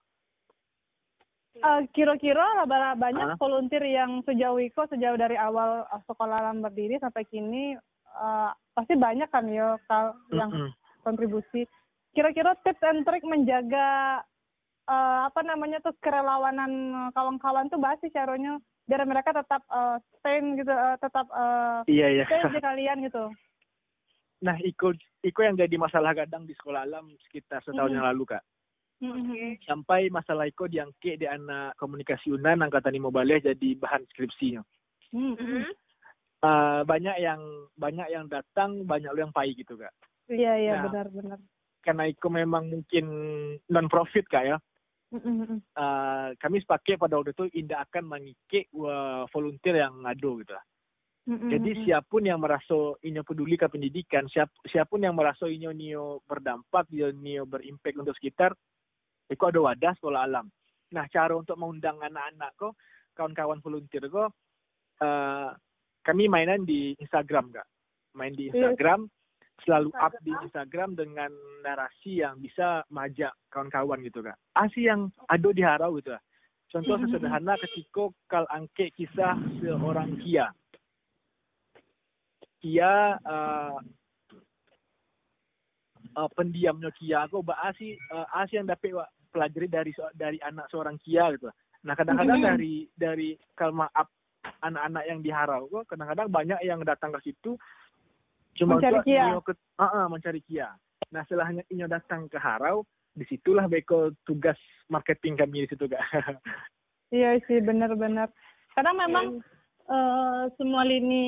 Eh, 1.54 1.80
kira-kira 1.94 2.42
lah 2.58 2.66
banyak 2.98 3.28
Hah? 3.34 3.38
volunteer 3.38 3.86
yang 3.86 4.26
sejauh 4.26 4.58
itu 4.58 4.74
sejauh 4.90 5.14
dari 5.14 5.38
awal 5.38 5.86
eh, 5.86 6.02
sekolah 6.02 6.34
alam 6.34 6.58
berdiri 6.58 6.98
sampai 6.98 7.22
kini 7.26 7.78
eh, 8.10 8.50
pasti 8.74 8.98
banyak 8.98 9.30
kan 9.30 9.46
kal 9.86 10.18
yang 10.34 10.50
Mm-mm. 10.50 10.70
kontribusi. 11.06 11.62
Kira-kira 12.10 12.58
tips 12.66 12.82
and 12.82 13.06
trick 13.06 13.22
menjaga 13.22 14.18
eh, 14.84 15.18
apa 15.28 15.40
namanya 15.42 15.80
tuh 15.80 15.94
kerelawanan 16.00 16.72
eh, 16.92 17.10
kawan-kawan 17.12 17.68
tuh 17.68 17.80
bahas 17.80 17.98
sih 18.00 18.12
caranya 18.12 18.58
biar 18.84 19.04
mereka 19.04 19.32
tetap 19.32 19.64
eh, 19.68 19.96
stay 20.20 20.40
gitu, 20.56 20.68
eh, 20.70 20.96
tetap 21.00 21.26
eh, 21.30 21.78
iya 21.88 22.06
iya 22.10 22.24
stay 22.28 22.44
di 22.48 22.60
kalian 22.60 23.04
gitu. 23.04 23.32
nah 24.44 24.56
ikut 24.60 24.96
ikut 25.24 25.42
yang 25.42 25.56
jadi 25.56 25.76
masalah 25.80 26.12
kadang 26.12 26.44
di 26.44 26.52
sekolah 26.52 26.84
alam 26.84 27.08
sekitar 27.28 27.64
setahun 27.64 27.88
Hmm. 27.88 27.96
yang 27.96 28.06
lalu 28.12 28.24
kak 28.28 28.44
Mm-mm. 29.02 29.58
sampai 29.64 30.08
masalah 30.08 30.46
itu 30.46 30.64
diangkat 30.68 31.18
di 31.18 31.26
anak 31.28 31.74
komunikasi 31.76 32.30
Unan 32.30 32.62
angkatan 32.62 32.94
lima 32.94 33.10
balik 33.10 33.42
jadi 33.42 33.74
bahan 33.76 34.06
skripsinya. 34.08 34.62
Mm. 35.12 35.66
Eh, 36.44 36.80
banyak 36.84 37.16
yang 37.24 37.40
banyak 37.74 38.08
yang 38.12 38.28
datang 38.28 38.84
banyak 38.84 39.08
yang 39.16 39.32
pai 39.32 39.56
gitu 39.56 39.80
kak 39.80 39.92
Iya 40.28 40.52
iya 40.60 40.72
Nah. 40.76 40.82
benar-benar. 40.88 41.38
karena 41.80 42.04
itu 42.08 42.26
memang 42.32 42.68
mungkin 42.68 43.04
non 43.68 43.88
profit 43.88 44.24
kak 44.28 44.44
ya 44.44 44.56
Eh, 45.14 46.28
kami 46.42 46.56
sepakat 46.58 46.98
pada 46.98 47.14
waktu 47.18 47.32
itu 47.34 47.62
tidak 47.62 47.86
akan 47.90 48.04
mengikik 48.10 48.66
wah, 48.74 49.26
volunteer 49.30 49.78
yang 49.86 50.02
ngado 50.02 50.42
gitu 50.42 50.52
lah. 50.54 50.64
Mm-mm. 51.24 51.48
Jadi 51.48 51.88
siapa 51.88 52.04
pun 52.04 52.20
yang 52.28 52.36
merasa 52.36 53.00
ini 53.00 53.24
peduli 53.24 53.56
ke 53.56 53.64
pendidikan, 53.64 54.28
siap 54.28 54.52
siapa 54.68 54.92
pun 54.92 55.00
yang 55.08 55.16
merasa 55.16 55.48
ini 55.48 55.64
nio 55.72 56.20
berdampak, 56.28 56.84
ini 56.92 57.16
nio 57.16 57.48
berimpact 57.48 57.96
untuk 57.96 58.12
sekitar, 58.20 58.52
itu 59.32 59.40
ada 59.40 59.56
wadah 59.56 59.92
sekolah 59.96 60.20
alam. 60.28 60.52
Nah 60.92 61.08
cara 61.08 61.32
untuk 61.32 61.56
mengundang 61.56 61.96
anak-anak 61.96 62.52
kok, 62.60 62.76
kawan-kawan 63.16 63.64
volunteer 63.64 64.04
kok, 64.12 64.36
eh, 65.00 65.48
kami 66.04 66.28
mainan 66.28 66.68
di 66.68 66.92
Instagram 67.00 67.56
kak, 67.56 67.64
main 68.12 68.36
di 68.36 68.52
Iya. 68.52 68.76
Instagram, 68.76 69.08
selalu 69.62 69.94
up 69.94 70.12
di 70.26 70.34
Instagram 70.42 70.98
dengan 70.98 71.30
narasi 71.62 72.20
yang 72.26 72.42
bisa 72.42 72.82
majak 72.90 73.30
kawan-kawan 73.54 74.02
gitu 74.02 74.20
kak. 74.20 74.34
Asih 74.58 74.90
yang 74.90 75.00
ada 75.30 75.48
di 75.54 75.62
harau 75.62 75.94
gitu 76.02 76.10
lah. 76.12 76.22
Contoh 76.74 76.98
Mhm. 76.98 77.02
sesederhana 77.06 77.54
ketika 77.62 78.10
kal 78.26 78.44
angke 78.50 78.90
kisah 78.98 79.38
seorang 79.62 80.18
Kia. 80.18 80.50
Kia 82.58 83.14
uh, 83.22 83.78
uh, 86.18 86.28
pendiamnya 86.34 86.90
Kia 86.98 87.30
kok 87.30 87.44
bah 87.46 87.60
asih 87.70 87.94
uh, 88.10 88.26
asih 88.42 88.64
yang 88.64 88.68
dapat 88.68 88.90
pelajari 89.30 89.68
dari 89.70 89.92
dari 90.18 90.38
anak 90.42 90.66
seorang 90.72 90.98
Kia 90.98 91.30
gitu. 91.38 91.46
lah. 91.46 91.56
Nah 91.84 91.94
kadang-kadang 91.94 92.40
Mhm. 92.42 92.46
dari 92.50 92.74
dari 92.98 93.28
kalma 93.54 93.86
up 93.94 94.10
anak-anak 94.64 95.04
yang 95.08 95.20
diharau 95.24 95.68
kok 95.70 95.94
kadang-kadang 95.94 96.28
banyak 96.28 96.60
yang 96.64 96.80
datang 96.84 97.12
ke 97.16 97.30
situ 97.30 97.56
cuma 98.54 98.76
Mencari 98.76 98.94
untuk 98.96 99.06
Kia. 99.06 99.24
inyo 99.24 99.38
ke, 99.40 99.52
Ah, 99.74 99.84
ah, 99.84 100.06
mencari 100.06 100.40
Kia. 100.40 100.68
Nah 101.10 101.22
setelahnya 101.22 101.62
inyo 101.68 101.86
datang 101.86 102.26
ke 102.26 102.36
harau 102.36 102.82
di 103.10 103.22
situlah 103.24 103.64
beko 103.64 104.10
tugas 104.24 104.58
marketing 104.88 105.34
kami 105.36 105.62
di 105.62 105.68
situ 105.68 105.86
kak. 105.86 106.00
Iya 107.10 107.38
sih 107.46 107.58
benar-benar. 107.58 108.26
Karena 108.74 108.90
memang 108.96 109.38
eh, 109.84 110.42
semua 110.54 110.82
lini 110.82 111.22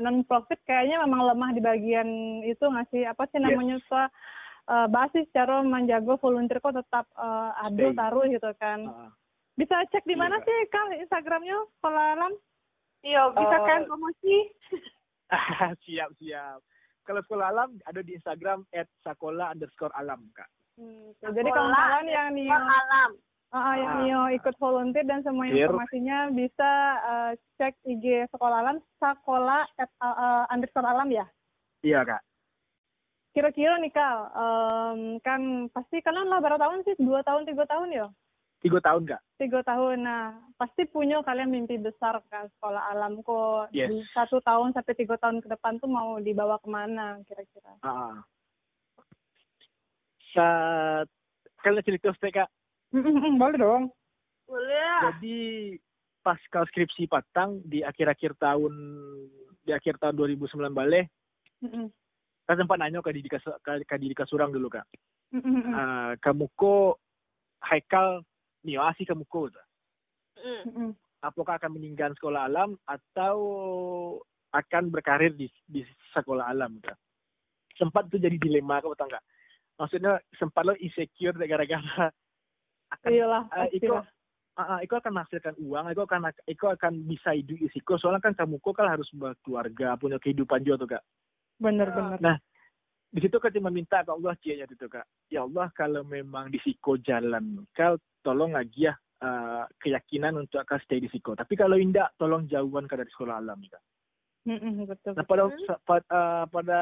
non 0.00 0.22
profit 0.22 0.58
kayaknya 0.64 0.98
memang 1.00 1.22
lemah 1.24 1.50
di 1.52 1.60
bagian 1.60 2.08
itu 2.42 2.58
nggak 2.60 2.90
sih 2.90 3.02
apa 3.02 3.22
sih 3.26 3.38
Yes. 3.38 3.46
namanya 3.46 3.76
tuh 3.84 4.06
eh, 4.66 4.86
basis 4.88 5.30
cara 5.30 5.62
menjaga 5.62 6.18
volunteer 6.18 6.58
kok 6.58 6.74
tetap 6.74 7.06
ada 7.14 7.70
Stay. 7.70 7.94
taruh 7.94 8.26
gitu 8.26 8.50
kan. 8.56 8.80
Ah. 8.84 9.10
Bisa 9.54 9.78
cek 9.86 10.02
di 10.04 10.12
Iya, 10.12 10.20
mana 10.20 10.36
Kak. 10.36 10.44
sih 10.44 10.58
kal 10.68 10.86
Instagramnya 10.92 11.56
sekolah 11.78 12.04
alam? 12.12 12.32
Iya, 13.00 13.22
bisa 13.30 13.56
Eh, 13.56 13.62
kan 13.62 13.80
promosi? 13.86 14.36
siap 15.86 16.10
siap. 16.18 16.60
Kalau 17.06 17.22
sekolah 17.22 17.46
alam 17.54 17.78
ada 17.86 18.02
di 18.02 18.18
Instagram 18.18 18.66
@sakola 19.06 19.54
underscore 19.54 19.94
alam 19.94 20.26
kak. 20.34 20.50
Hmm. 20.76 21.14
Jadi 21.22 21.48
kawan-kawan 21.48 22.06
yang 22.10 22.28
nih 22.34 22.50
alam. 22.50 23.10
Ah, 23.54 23.78
yang 23.78 23.90
Ah. 23.94 23.98
Nio 24.02 24.22
ikut 24.34 24.58
volunteer 24.58 25.06
dan 25.06 25.22
semua 25.22 25.46
informasinya 25.46 26.34
bisa 26.34 26.70
eh, 26.98 27.32
cek 27.62 27.78
IG 27.86 28.26
sekolah 28.34 28.58
alam, 28.58 28.82
sekolah 28.98 29.62
at, 29.78 29.90
eh, 30.02 30.44
underscore 30.50 30.84
alam 30.84 31.08
ya. 31.14 31.24
Iya 31.86 32.02
kak. 32.02 32.22
Kira-kira 33.36 33.76
nih 33.76 33.92
Kal, 33.92 34.32
em, 34.32 35.20
kan 35.20 35.68
pasti 35.68 36.00
kalian 36.00 36.32
lah 36.32 36.40
berapa 36.40 36.56
tahun 36.56 36.80
sih? 36.88 36.96
Dua 36.96 37.20
tahun, 37.20 37.44
tiga 37.44 37.68
tahun 37.68 37.92
ya? 37.92 38.08
Tiga 38.64 38.78
tahun 38.80 39.02
kak. 39.04 39.20
Tiga 39.36 39.60
tahun. 39.62 40.02
Nah, 40.02 40.32
pasti 40.56 40.88
punya 40.88 41.20
kalian 41.22 41.52
mimpi 41.52 41.76
besar 41.76 42.18
kan 42.32 42.48
sekolah 42.56 42.90
alam 42.90 43.20
kok. 43.20 43.68
Yes. 43.70 43.92
Di 43.92 44.00
satu 44.16 44.40
tahun 44.40 44.72
sampai 44.72 44.96
tiga 44.96 45.20
tahun 45.20 45.44
ke 45.44 45.48
depan 45.52 45.76
tuh 45.78 45.90
mau 45.92 46.16
dibawa 46.18 46.56
ke 46.58 46.68
mana 46.68 47.20
kira-kira? 47.28 47.76
Ah. 47.84 48.24
Saat 50.32 51.06
kalian 51.60 51.84
cerita 51.84 52.10
kak. 52.16 52.48
Boleh 53.40 53.58
dong. 53.60 53.84
Boleh. 54.48 54.94
Jadi 55.10 55.38
pas 56.26 56.42
kal 56.50 56.66
skripsi 56.66 57.06
patang 57.06 57.62
di 57.62 57.86
akhir-akhir 57.86 58.34
tahun 58.42 58.74
di 59.62 59.70
akhir 59.70 60.02
tahun 60.02 60.18
2009 60.18 60.74
balik 60.74 61.06
Mm-mm. 61.62 61.86
kan 62.50 62.58
sempat 62.58 62.82
nanya 62.82 62.98
ke 62.98 63.14
Kas- 63.30 63.62
ke, 63.62 63.72
ke 63.86 63.94
Didi 63.94 64.10
Kasurang 64.10 64.50
dulu 64.50 64.66
kak 64.66 64.82
Mm-mm. 65.30 65.70
Ah, 65.70 66.18
kamu 66.18 66.50
ko 66.58 66.98
Haikal 67.62 68.26
Mioasi 68.66 69.06
kamu 69.06 69.22
ko 69.30 69.46
gitu. 69.46 69.62
Mm. 70.42 70.92
Apakah 71.22 71.56
akan 71.56 71.78
meninggalkan 71.78 72.18
sekolah 72.18 72.50
alam 72.50 72.74
atau 72.84 73.36
akan 74.52 74.90
berkarir 74.90 75.32
di 75.34 75.46
di 75.66 75.82
sekolah 76.14 76.48
alam 76.50 76.78
gitu. 76.80 76.94
sempat 77.76 78.08
itu 78.08 78.16
jadi 78.16 78.36
dilema 78.40 78.80
kau 78.80 78.96
tahu 78.96 79.04
nggak 79.12 79.24
maksudnya 79.76 80.16
sempat 80.40 80.64
lo 80.64 80.72
insecure 80.80 81.36
gara-gara 81.36 82.08
akan 82.86 83.08
Iyalah, 83.10 83.42
Eh, 83.66 83.82
Iko, 83.82 83.98
ah, 83.98 84.62
ah, 84.62 84.78
Iko 84.78 84.94
akan 85.02 85.12
menghasilkan 85.12 85.58
uang, 85.58 85.90
Iko 85.90 86.02
akan 86.06 86.30
Iko 86.46 86.66
akan 86.70 86.92
bisa 87.04 87.34
hidup 87.34 87.58
di. 87.58 87.98
Soalnya 87.98 88.22
kan 88.22 88.34
kamu 88.38 88.62
kok 88.62 88.78
kan 88.78 88.88
harus 88.94 89.10
berkeluarga, 89.10 89.98
punya 89.98 90.22
kehidupan 90.22 90.62
juga 90.62 90.76
tuh 90.78 90.88
kak. 90.94 91.04
Bener-bener. 91.58 92.18
Nah, 92.22 92.36
Di 93.16 93.24
situ 93.24 93.40
kan 93.40 93.48
cuma 93.48 93.72
minta 93.72 94.04
ke 94.04 94.12
Allah 94.12 94.36
cia 94.44 94.60
itu 94.68 94.76
kak. 94.76 95.08
Ya 95.32 95.40
Allah 95.48 95.72
kalau 95.72 96.04
memang 96.04 96.52
di 96.52 96.60
Siko 96.60 97.00
jalan, 97.00 97.64
kau 97.72 97.96
tolong 98.20 98.52
lagi 98.52 98.84
ya 98.84 98.94
eh, 99.24 99.64
keyakinan 99.80 100.36
untuk 100.44 100.60
akan 100.60 100.76
stay 100.84 101.00
di 101.00 101.08
Siko. 101.08 101.32
Tapi 101.32 101.56
kalau 101.56 101.80
indah, 101.80 102.12
tolong 102.20 102.44
jauhan 102.44 102.84
kak 102.84 103.00
dari 103.00 103.08
sekolah 103.08 103.40
alam 103.40 103.64
kak. 103.64 103.80
Betul. 104.44 105.16
Nah 105.16 105.24
pada 105.24 105.48
sa- 105.64 105.80
pa- 105.80 106.04
eh, 106.04 106.44
pada 106.52 106.80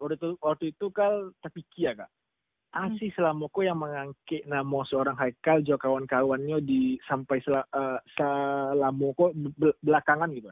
waktu 0.00 0.16
itu 0.16 0.28
waktu 0.40 0.64
itu 0.72 0.86
kal 0.88 1.36
tapi 1.44 1.60
kia 1.68 1.92
kak. 1.92 2.08
Asih 2.72 3.12
selama 3.12 3.48
ko 3.52 3.60
yang 3.60 3.76
mengangkit 3.76 4.48
nama 4.48 4.84
seorang 4.88 5.16
Haikal 5.20 5.60
jo 5.64 5.76
kawan-kawannya 5.76 6.64
di 6.64 6.96
sampai 7.04 7.44
sel, 7.44 7.60
eh, 7.60 8.00
selama 8.16 9.12
ko 9.12 9.36
bel- 9.36 9.76
belakangan 9.84 10.32
gitu. 10.32 10.48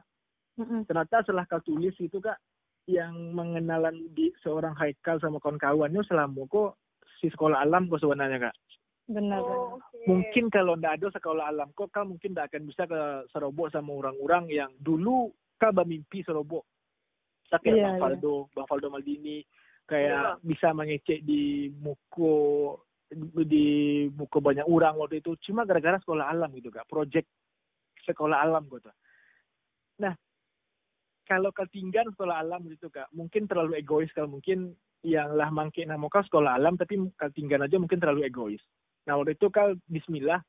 Mm-mm. 0.61 0.85
Ternyata 0.89 1.25
setelah 1.25 1.49
kau 1.49 1.61
tulis 1.65 1.97
itu 1.97 2.21
kak 2.21 2.37
yang 2.87 3.35
mengenalan 3.35 4.07
di 4.15 4.31
seorang 4.43 4.75
Haikal 4.79 5.19
sama 5.19 5.43
kawan-kawannya 5.43 6.03
selama 6.07 6.47
ko 6.47 6.79
si 7.19 7.27
sekolah 7.31 7.63
alam 7.63 7.91
kok 7.91 8.03
sebenarnya 8.03 8.51
kak. 8.51 8.57
Benar. 9.07 9.39
Oh, 9.39 9.79
oke. 9.79 10.07
Mungkin 10.07 10.51
kalau 10.51 10.75
ndak 10.79 10.99
ada 11.03 11.07
sekolah 11.15 11.51
alam 11.51 11.71
kok 11.75 11.91
kau 11.91 12.07
mungkin 12.07 12.35
ndak 12.35 12.55
akan 12.55 12.63
bisa 12.67 12.87
ke 12.87 13.01
Serobok 13.31 13.71
sama 13.75 13.95
orang-orang 13.95 14.51
yang 14.51 14.71
dulu 14.79 15.31
kau 15.59 15.73
bermimpi 15.75 16.23
Serobok. 16.23 16.63
Kayak 17.47 17.63
Iya, 17.63 17.83
Bang 17.87 17.95
iya. 17.95 18.03
Faldo, 18.03 18.37
Bang 18.51 18.67
Faldo 18.67 18.89
Maldini, 18.91 19.39
kayak 19.87 20.43
bisa 20.43 20.75
mengecek 20.75 21.23
di 21.23 21.71
muko 21.71 22.75
di 23.47 24.07
muka 24.11 24.43
banyak 24.43 24.67
orang 24.67 24.99
waktu 24.99 25.23
itu 25.23 25.39
cuma 25.47 25.63
gara-gara 25.63 26.03
sekolah 26.03 26.27
alam 26.27 26.51
gitu 26.59 26.75
kak 26.75 26.91
project 26.91 27.31
sekolah 28.03 28.43
alam 28.43 28.67
gitu 28.67 28.91
nah 30.03 30.13
kalau 31.27 31.51
ketinggalan 31.51 32.15
sekolah 32.15 32.41
alam 32.41 32.63
gitu 32.71 32.89
kak 32.89 33.11
mungkin 33.13 33.51
terlalu 33.51 33.83
egois 33.83 34.11
kalau 34.15 34.31
mungkin 34.39 34.73
yang 35.03 35.35
lah 35.35 35.51
mangke 35.51 35.83
nama 35.83 36.07
kau 36.07 36.23
sekolah 36.23 36.57
alam 36.57 36.79
tapi 36.79 36.99
ketinggalan 37.19 37.67
aja 37.67 37.77
mungkin 37.77 37.99
terlalu 37.99 38.31
egois 38.31 38.63
nah 39.05 39.19
waktu 39.19 39.35
itu 39.35 39.51
kau 39.51 39.75
Bismillah 39.91 40.41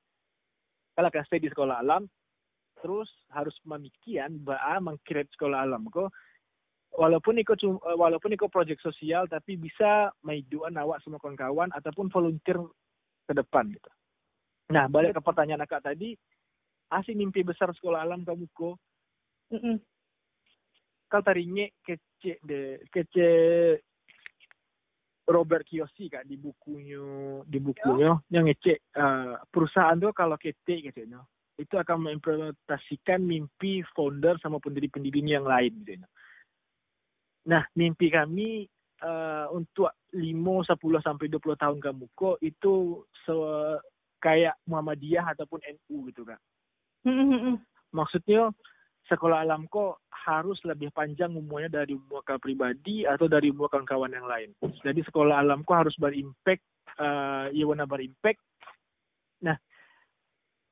kalau 0.94 1.10
akan 1.10 1.26
stay 1.26 1.42
di 1.42 1.50
sekolah 1.50 1.82
alam 1.82 2.06
terus 2.78 3.10
harus 3.34 3.58
memikian 3.66 4.38
baa 4.46 4.78
mengkreat 4.78 5.28
sekolah 5.34 5.66
alam 5.66 5.90
kok 5.90 6.14
walaupun 6.94 7.38
ikut 7.42 7.58
eh, 7.62 7.98
walaupun 7.98 8.34
ikut 8.34 8.50
proyek 8.50 8.82
sosial 8.82 9.30
tapi 9.30 9.58
bisa 9.58 10.14
maiduan 10.26 10.74
awak 10.78 11.02
sama 11.06 11.22
kawan-kawan 11.22 11.70
ataupun 11.76 12.10
volunteer 12.10 12.58
ke 13.28 13.34
depan 13.36 13.68
gitu. 13.70 13.92
Nah, 14.72 14.88
balik 14.92 15.16
ke 15.16 15.22
pertanyaan 15.24 15.64
akak 15.64 15.84
tadi, 15.84 16.16
asih 16.92 17.16
mimpi 17.16 17.44
besar 17.44 17.72
sekolah 17.72 18.04
alam 18.04 18.24
kamu 18.24 18.48
ko, 18.52 18.76
Mm-mm. 19.52 19.80
Kau 21.08 21.24
tarinya 21.24 21.66
kece 21.84 22.40
de 22.44 22.84
kece 22.92 23.28
Robert 25.28 25.68
Kiyoshi 25.68 26.08
kak 26.08 26.24
di 26.24 26.40
bukunya 26.40 27.04
di 27.44 27.60
bukunya 27.60 28.16
yang 28.32 28.48
ngecek 28.48 28.80
eh, 28.80 29.36
perusahaan 29.52 30.00
tuh 30.00 30.16
kalau 30.16 30.40
kete 30.40 30.88
katanya 30.88 31.24
itu 31.58 31.74
akan 31.74 32.06
mengimplementasikan 32.06 33.20
mimpi 33.26 33.82
founder 33.98 34.38
sama 34.38 34.62
pendiri-pendirinya 34.62 35.42
yang 35.42 35.48
lain 35.50 35.74
gitu. 35.84 36.06
Nah, 37.50 37.66
mimpi 37.74 38.14
kami 38.14 38.70
eh, 39.02 39.46
untuk 39.50 39.90
5, 40.14 40.22
10 40.22 41.02
sampai 41.02 41.28
20 41.28 41.58
tahun 41.58 41.80
kamu 41.82 42.06
kok 42.14 42.38
itu 42.46 43.04
se- 43.26 43.82
kayak 44.22 44.58
Muhammadiyah 44.66 45.34
ataupun 45.34 45.62
NU 45.66 46.10
gitu 46.10 46.26
Kak. 46.26 46.42
Mm-mm, 47.06 47.28
mm-mm. 47.30 47.56
Maksudnya 47.94 48.50
sekolah 49.08 49.44
alam 49.48 49.66
kok 49.72 50.04
harus 50.12 50.60
lebih 50.68 50.92
panjang 50.92 51.32
umurnya 51.32 51.82
dari 51.82 51.96
umur 51.96 52.22
kau 52.28 52.40
pribadi 52.40 53.08
atau 53.08 53.32
dari 53.32 53.50
umur 53.52 53.72
kawan-kawan 53.72 54.12
yang 54.12 54.28
lain. 54.28 54.52
Jadi 54.84 55.02
sekolah 55.08 55.40
alam 55.40 55.64
kok 55.64 55.88
harus 55.88 55.96
berimpact, 55.96 56.64
eh 57.00 57.46
ya 57.56 57.64
warna 57.64 57.88
berimpact. 57.88 58.44
Nah, 59.44 59.56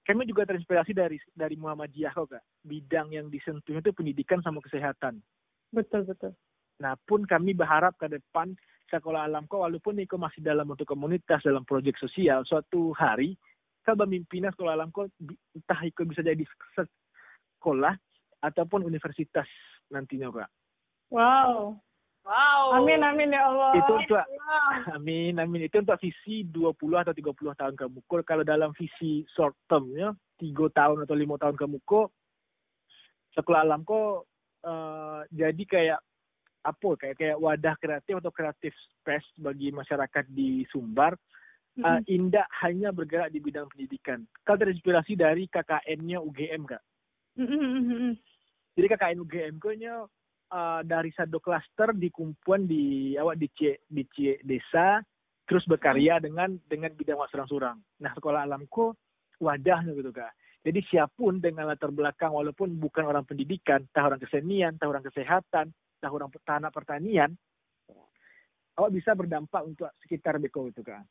kami 0.03 0.27
juga 0.27 0.45
terinspirasi 0.45 0.91
dari 0.91 1.17
dari 1.31 1.55
Muhammadiyah 1.55 2.11
kok 2.11 2.35
kak. 2.35 2.43
Bidang 2.67 3.15
yang 3.15 3.31
disentuhnya 3.31 3.79
itu 3.79 3.95
pendidikan 3.95 4.43
sama 4.43 4.59
kesehatan. 4.59 5.23
Betul, 5.71 6.03
betul. 6.03 6.35
Nah, 6.83 6.99
pun 7.07 7.23
kami 7.23 7.55
berharap 7.55 7.95
ke 7.95 8.11
depan 8.11 8.51
sekolah 8.91 9.25
alam 9.25 9.47
kok 9.47 9.63
walaupun 9.63 9.97
Iko 10.03 10.19
masih 10.19 10.43
dalam 10.45 10.67
untuk 10.67 10.85
komunitas 10.85 11.41
dalam 11.41 11.65
proyek 11.65 11.97
sosial, 11.97 12.43
suatu 12.45 12.91
hari 12.93 13.33
kau 13.85 13.93
bermimpinya 13.93 14.49
sekolah 14.51 14.73
alam 14.75 14.89
kok 14.91 15.09
entah 15.55 15.79
Iko 15.85 16.05
bisa 16.09 16.25
jadi 16.25 16.41
sekolah 17.61 17.95
ataupun 18.43 18.83
universitas 18.83 19.47
nantinya 19.91 20.31
kak. 20.31 20.49
Wow. 21.13 21.77
Wow. 22.25 22.81
Amin, 22.81 23.05
amin 23.05 23.37
ya 23.37 23.45
Allah. 23.45 23.71
Itu 23.77 23.91
untuk 24.01 24.17
Wah. 24.17 24.81
amin 24.97 25.37
amin 25.37 25.69
itu 25.69 25.77
untuk 25.77 26.01
visi 26.01 26.41
20 26.49 26.73
atau 26.97 27.13
30 27.13 27.59
tahun 27.59 27.75
kamu 27.77 27.97
kok 28.09 28.25
kalau 28.25 28.41
dalam 28.41 28.73
visi 28.73 29.21
short 29.33 29.53
term 29.69 29.93
ya 29.93 30.09
tiga 30.41 30.65
tahun 30.73 31.05
atau 31.05 31.15
lima 31.15 31.37
tahun 31.37 31.55
kamu 31.55 31.77
kok 31.85 32.09
sekolah 33.37 33.61
alam 33.61 33.85
kok 33.85 34.25
eh, 34.65 35.21
jadi 35.31 35.63
kayak 35.69 35.99
apa 36.65 36.89
kayak 36.97 37.15
kayak 37.21 37.37
wadah 37.37 37.75
kreatif 37.77 38.17
atau 38.17 38.33
kreatif 38.33 38.73
space 38.73 39.27
bagi 39.37 39.69
masyarakat 39.69 40.25
di 40.33 40.65
Sumbar 40.73 41.13
eh, 41.77 42.01
indah 42.09 42.49
hanya 42.65 42.89
bergerak 42.89 43.29
di 43.29 43.37
bidang 43.37 43.69
pendidikan. 43.69 44.25
Kalau 44.41 44.57
terinspirasi 44.57 45.13
dari 45.13 45.45
KKN-nya 45.45 46.17
UGM 46.23 46.65
kak. 46.65 46.81
Mm-mm. 47.35 48.15
Jadi 48.75 48.85
KKN 48.91 49.23
UGM 49.23 49.55
nya 49.79 50.03
uh, 50.51 50.81
dari 50.83 51.11
satu 51.15 51.39
klaster 51.39 51.95
dikumpulan 51.95 52.67
di 52.67 53.15
awak 53.15 53.39
di 53.39 53.47
C, 53.55 53.79
di 53.87 54.03
C 54.11 54.39
desa 54.43 54.99
terus 55.45 55.63
berkarya 55.69 56.17
dengan 56.19 56.57
dengan 56.65 56.91
bidang 56.91 57.21
wak 57.21 57.31
surang-surang. 57.31 57.77
Nah 58.01 58.11
sekolah 58.17 58.43
alamku 58.43 58.91
wadahnya 59.39 59.93
gitu 59.95 60.11
kak. 60.11 60.33
Jadi 60.65 60.81
siapun 60.89 61.37
dengan 61.37 61.69
latar 61.69 61.93
belakang 61.93 62.33
walaupun 62.33 62.73
bukan 62.81 63.05
orang 63.05 63.21
pendidikan, 63.21 63.85
entah 63.85 64.09
orang 64.09 64.17
kesenian, 64.17 64.73
entah 64.73 64.89
orang 64.89 65.05
kesehatan, 65.05 65.69
entah 65.69 66.09
orang 66.09 66.33
tanah 66.41 66.73
pertanian, 66.73 67.29
awak 68.73 68.91
bisa 68.91 69.13
berdampak 69.13 69.61
untuk 69.61 69.93
sekitar 70.01 70.41
beko 70.41 70.65
itu 70.73 70.81
kak. 70.81 71.05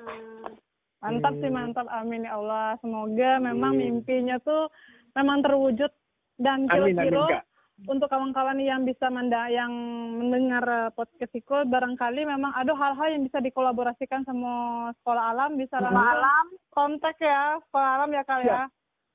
Hmm. 0.00 0.56
Mantap 1.02 1.34
sih, 1.42 1.50
Hmm. 1.50 1.58
mantap. 1.58 1.86
Amin 1.90 2.22
ya 2.22 2.38
Allah. 2.38 2.78
Semoga 2.78 3.42
memang 3.42 3.74
Amin. 3.74 4.00
mimpinya 4.00 4.38
tuh 4.38 4.70
memang 5.12 5.40
terwujud 5.40 5.90
dan 6.36 6.64
kira-kira 6.64 7.42
untuk 7.82 8.06
kawan-kawan 8.06 8.56
yang 8.56 8.82
bisa 8.82 9.08
menda 9.08 9.48
yang 9.48 9.72
mendengar 10.14 10.62
eh, 10.62 10.90
podcast 10.92 11.32
Iko 11.32 11.64
barangkali 11.64 12.22
memang 12.24 12.52
ada 12.52 12.70
hal-hal 12.72 13.08
yang 13.10 13.22
bisa 13.22 13.38
dikolaborasikan 13.38 14.22
sama 14.22 14.52
sekolah 14.96 15.24
alam 15.30 15.56
bisa 15.56 15.76
Sekolah 15.76 15.90
langsung 15.90 16.14
Malam. 16.14 16.46
kontak 16.70 17.16
ya 17.18 17.42
sekolah 17.60 17.90
alam 17.96 18.10
ya 18.10 18.22
kak 18.22 18.40
ya. 18.40 18.60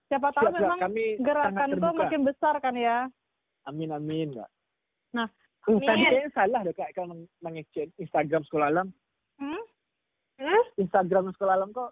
Siapa 0.08 0.28
tahu 0.32 0.44
Siap, 0.44 0.52
siap. 0.52 0.62
memang 0.62 0.80
Kami 0.82 1.06
gerakan 1.20 1.70
terbuka. 1.70 2.00
makin 2.02 2.22
besar 2.24 2.56
kan 2.58 2.76
ya. 2.76 2.98
Amin 3.64 3.90
amin 3.90 4.32
kak. 4.34 4.50
Nah, 5.14 5.28
Hmm, 5.64 5.80
tadi 5.80 5.88
amin. 5.94 6.08
kayaknya 6.10 6.32
salah 6.32 6.60
deh 6.62 6.72
kak 6.74 6.90
kalau 6.92 7.08
meng- 7.10 7.32
mengecek 7.40 7.92
Instagram 7.98 8.44
sekolah 8.44 8.68
alam. 8.68 8.88
Hmm? 9.38 9.64
Hmm? 10.38 10.64
Instagram 10.78 11.32
sekolah 11.32 11.54
alam 11.56 11.72
kok 11.72 11.92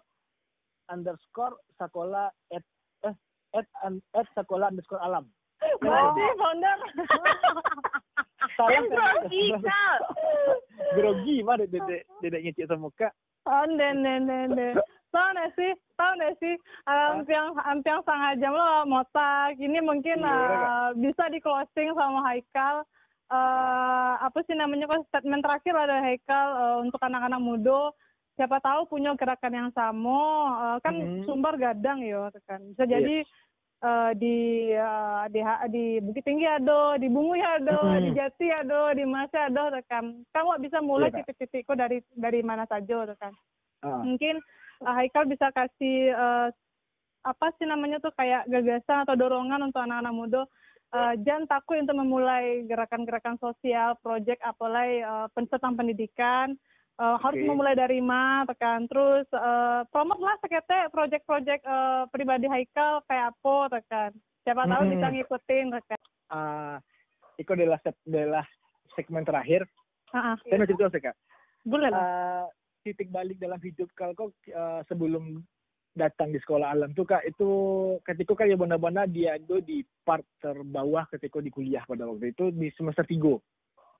underscore 0.86 1.56
sekolah 1.74 2.26
at 2.50 2.64
at, 3.56 3.66
at 4.14 4.26
sekolah 4.36 4.68
underscore 4.68 5.00
alam. 5.00 5.24
Berarti 5.80 6.22
founder. 6.36 6.78
Salah 8.56 8.70
Kan 8.72 8.84
grogi, 8.88 9.44
Kak. 9.60 9.98
Grogi 10.96 11.36
mah 11.44 11.56
dedek 11.60 11.82
dedek 11.84 12.02
dedek 12.22 12.40
ngecek 12.44 12.66
sama 12.68 12.88
kak. 12.96 13.12
Oh, 13.46 13.64
den, 13.68 14.02
den. 14.02 14.50
Tahu 15.12 15.28
nggak 15.32 15.50
sih? 15.56 15.72
Tahu 15.96 16.12
nggak 16.18 16.34
sih? 16.40 16.54
Ampiang, 16.84 17.56
ampiang 17.64 18.00
setengah 18.04 18.32
jam 18.36 18.52
lo 18.52 18.84
motak. 18.84 19.56
Ini 19.56 19.80
mungkin 19.80 20.18
Iya, 20.20 20.36
eh, 20.36 20.88
bisa 21.00 21.24
di 21.32 21.38
closing 21.40 21.94
sama 21.96 22.20
Haikal. 22.26 22.84
Eh 23.26 24.14
apa 24.22 24.38
sih 24.46 24.54
namanya 24.54 24.86
kok 24.86 25.08
statement 25.10 25.42
terakhir 25.42 25.74
ada 25.74 25.98
Haikal 26.04 26.48
eh, 26.54 26.76
untuk 26.86 27.00
anak-anak 27.02 27.40
muda 27.42 27.90
siapa 28.36 28.60
tahu 28.60 28.84
punya 28.92 29.16
gerakan 29.16 29.54
yang 29.56 29.70
sama 29.72 30.20
eh, 30.62 30.78
kan 30.84 30.94
Mhm. 30.94 31.24
sumber 31.24 31.56
gadang 31.56 32.04
ya 32.04 32.28
kan 32.46 32.60
bisa 32.70 32.84
jadi 32.86 33.24
eh, 33.82 34.10
di 34.16 34.36
eh, 34.72 35.24
di 35.28 35.40
di 35.68 35.84
Bukit 36.00 36.24
Tinggi 36.24 36.46
ada 36.48 36.96
di 36.96 37.08
Bungu 37.10 37.36
ada 37.36 37.82
Mhm. 37.84 38.02
di 38.02 38.10
Jati 38.16 38.46
ada 38.52 38.94
di 38.96 39.04
Masa 39.04 39.48
ada 39.50 39.70
kan. 39.84 40.24
Kamu 40.32 40.60
bisa 40.62 40.80
mulai 40.80 41.12
Kak. 41.12 41.28
titik-titikku 41.28 41.76
dari 41.76 42.00
dari 42.16 42.40
mana 42.40 42.64
saja 42.64 43.04
kan. 43.20 43.32
Ah, 43.84 44.00
mungkin 44.00 44.40
uh, 44.80 44.94
Haikal 44.96 45.28
bisa 45.28 45.52
kasih 45.52 46.10
uh, 46.16 46.48
apa 47.22 47.46
sih 47.60 47.68
namanya 47.68 48.00
tuh 48.00 48.10
kayak 48.16 48.48
gagasan 48.48 49.04
atau 49.04 49.14
dorongan 49.14 49.68
untuk 49.68 49.84
anak-anak 49.84 50.14
muda. 50.16 50.42
Uh, 50.94 51.12
jangan 51.26 51.50
takut 51.50 51.82
untuk 51.82 51.98
memulai 51.98 52.62
gerakan-gerakan 52.64 53.36
sosial, 53.42 53.98
proyek 54.00 54.38
apalagi 54.40 55.02
uh, 55.02 55.26
pen- 55.34 55.50
tentang 55.50 55.74
pendidikan 55.76 56.54
Uh, 56.96 57.20
harus 57.20 57.44
Oke. 57.44 57.48
memulai 57.52 57.76
dari 57.76 58.00
mana 58.00 58.48
tekan 58.48 58.88
terus 58.88 59.28
uh, 59.36 59.84
promote 59.92 60.16
lah 60.16 60.32
sekete 60.40 60.88
proyek-proyek 60.88 61.60
uh, 61.68 62.08
pribadi 62.08 62.48
Haikal 62.48 63.04
kayak 63.04 63.36
apa 63.36 63.56
tekan 63.68 64.10
siapa 64.48 64.64
tahu 64.64 64.80
Mm-mm. 64.80 64.92
bisa 64.96 65.06
ngikutin 65.12 65.66
tekan 65.76 66.00
ah, 66.32 66.80
itu 67.36 67.50
adalah 67.52 67.76
adalah 67.84 68.46
segmen 68.96 69.28
terakhir. 69.28 69.68
Ah. 70.16 70.40
Saya 70.40 70.56
mau 70.56 70.64
cerita 70.64 70.88
sih 70.88 71.02
kak. 71.04 71.16
boleh 71.68 71.90
lah 71.92 72.00
Ah, 72.00 72.46
titik 72.80 73.12
balik 73.12 73.36
dalam 73.36 73.60
hidup 73.60 73.92
kal 73.92 74.16
kok 74.16 74.32
ah, 74.56 74.80
sebelum 74.88 75.44
datang 75.92 76.32
di 76.32 76.40
sekolah 76.40 76.72
alam 76.72 76.96
tuh 76.96 77.04
kak 77.04 77.28
itu 77.28 77.48
ketika 78.08 78.40
kan 78.40 78.52
ya 78.52 78.56
benar-benar 78.56 79.04
dia 79.08 79.36
itu 79.36 79.60
di 79.60 79.84
part 80.00 80.24
terbawah 80.40 81.04
ketika 81.12 81.44
di 81.44 81.52
kuliah 81.52 81.84
pada 81.84 82.08
waktu 82.08 82.32
itu 82.32 82.52
di 82.56 82.72
semester 82.72 83.04
3 83.04 83.36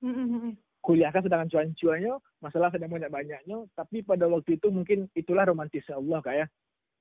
Mm, 0.04 0.12
mm, 0.12 0.52
kuliah 0.86 1.10
kan 1.10 1.26
sedang 1.26 1.50
cuan-cuannya 1.50 2.14
masalah 2.38 2.70
sedang 2.70 2.94
banyak-banyaknya 2.94 3.58
tapi 3.74 4.06
pada 4.06 4.30
waktu 4.30 4.54
itu 4.54 4.70
mungkin 4.70 5.10
itulah 5.18 5.42
romantisnya 5.42 5.98
Allah 5.98 6.22
kak 6.22 6.36
ya. 6.38 6.46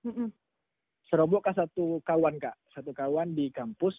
Mm, 0.09 0.13
mm. 0.25 0.29
serobok 1.05 1.45
kan 1.45 1.53
satu 1.53 2.01
kawan 2.01 2.41
kak. 2.41 2.57
Satu 2.73 2.89
kawan 2.97 3.37
di 3.37 3.53
kampus. 3.53 3.93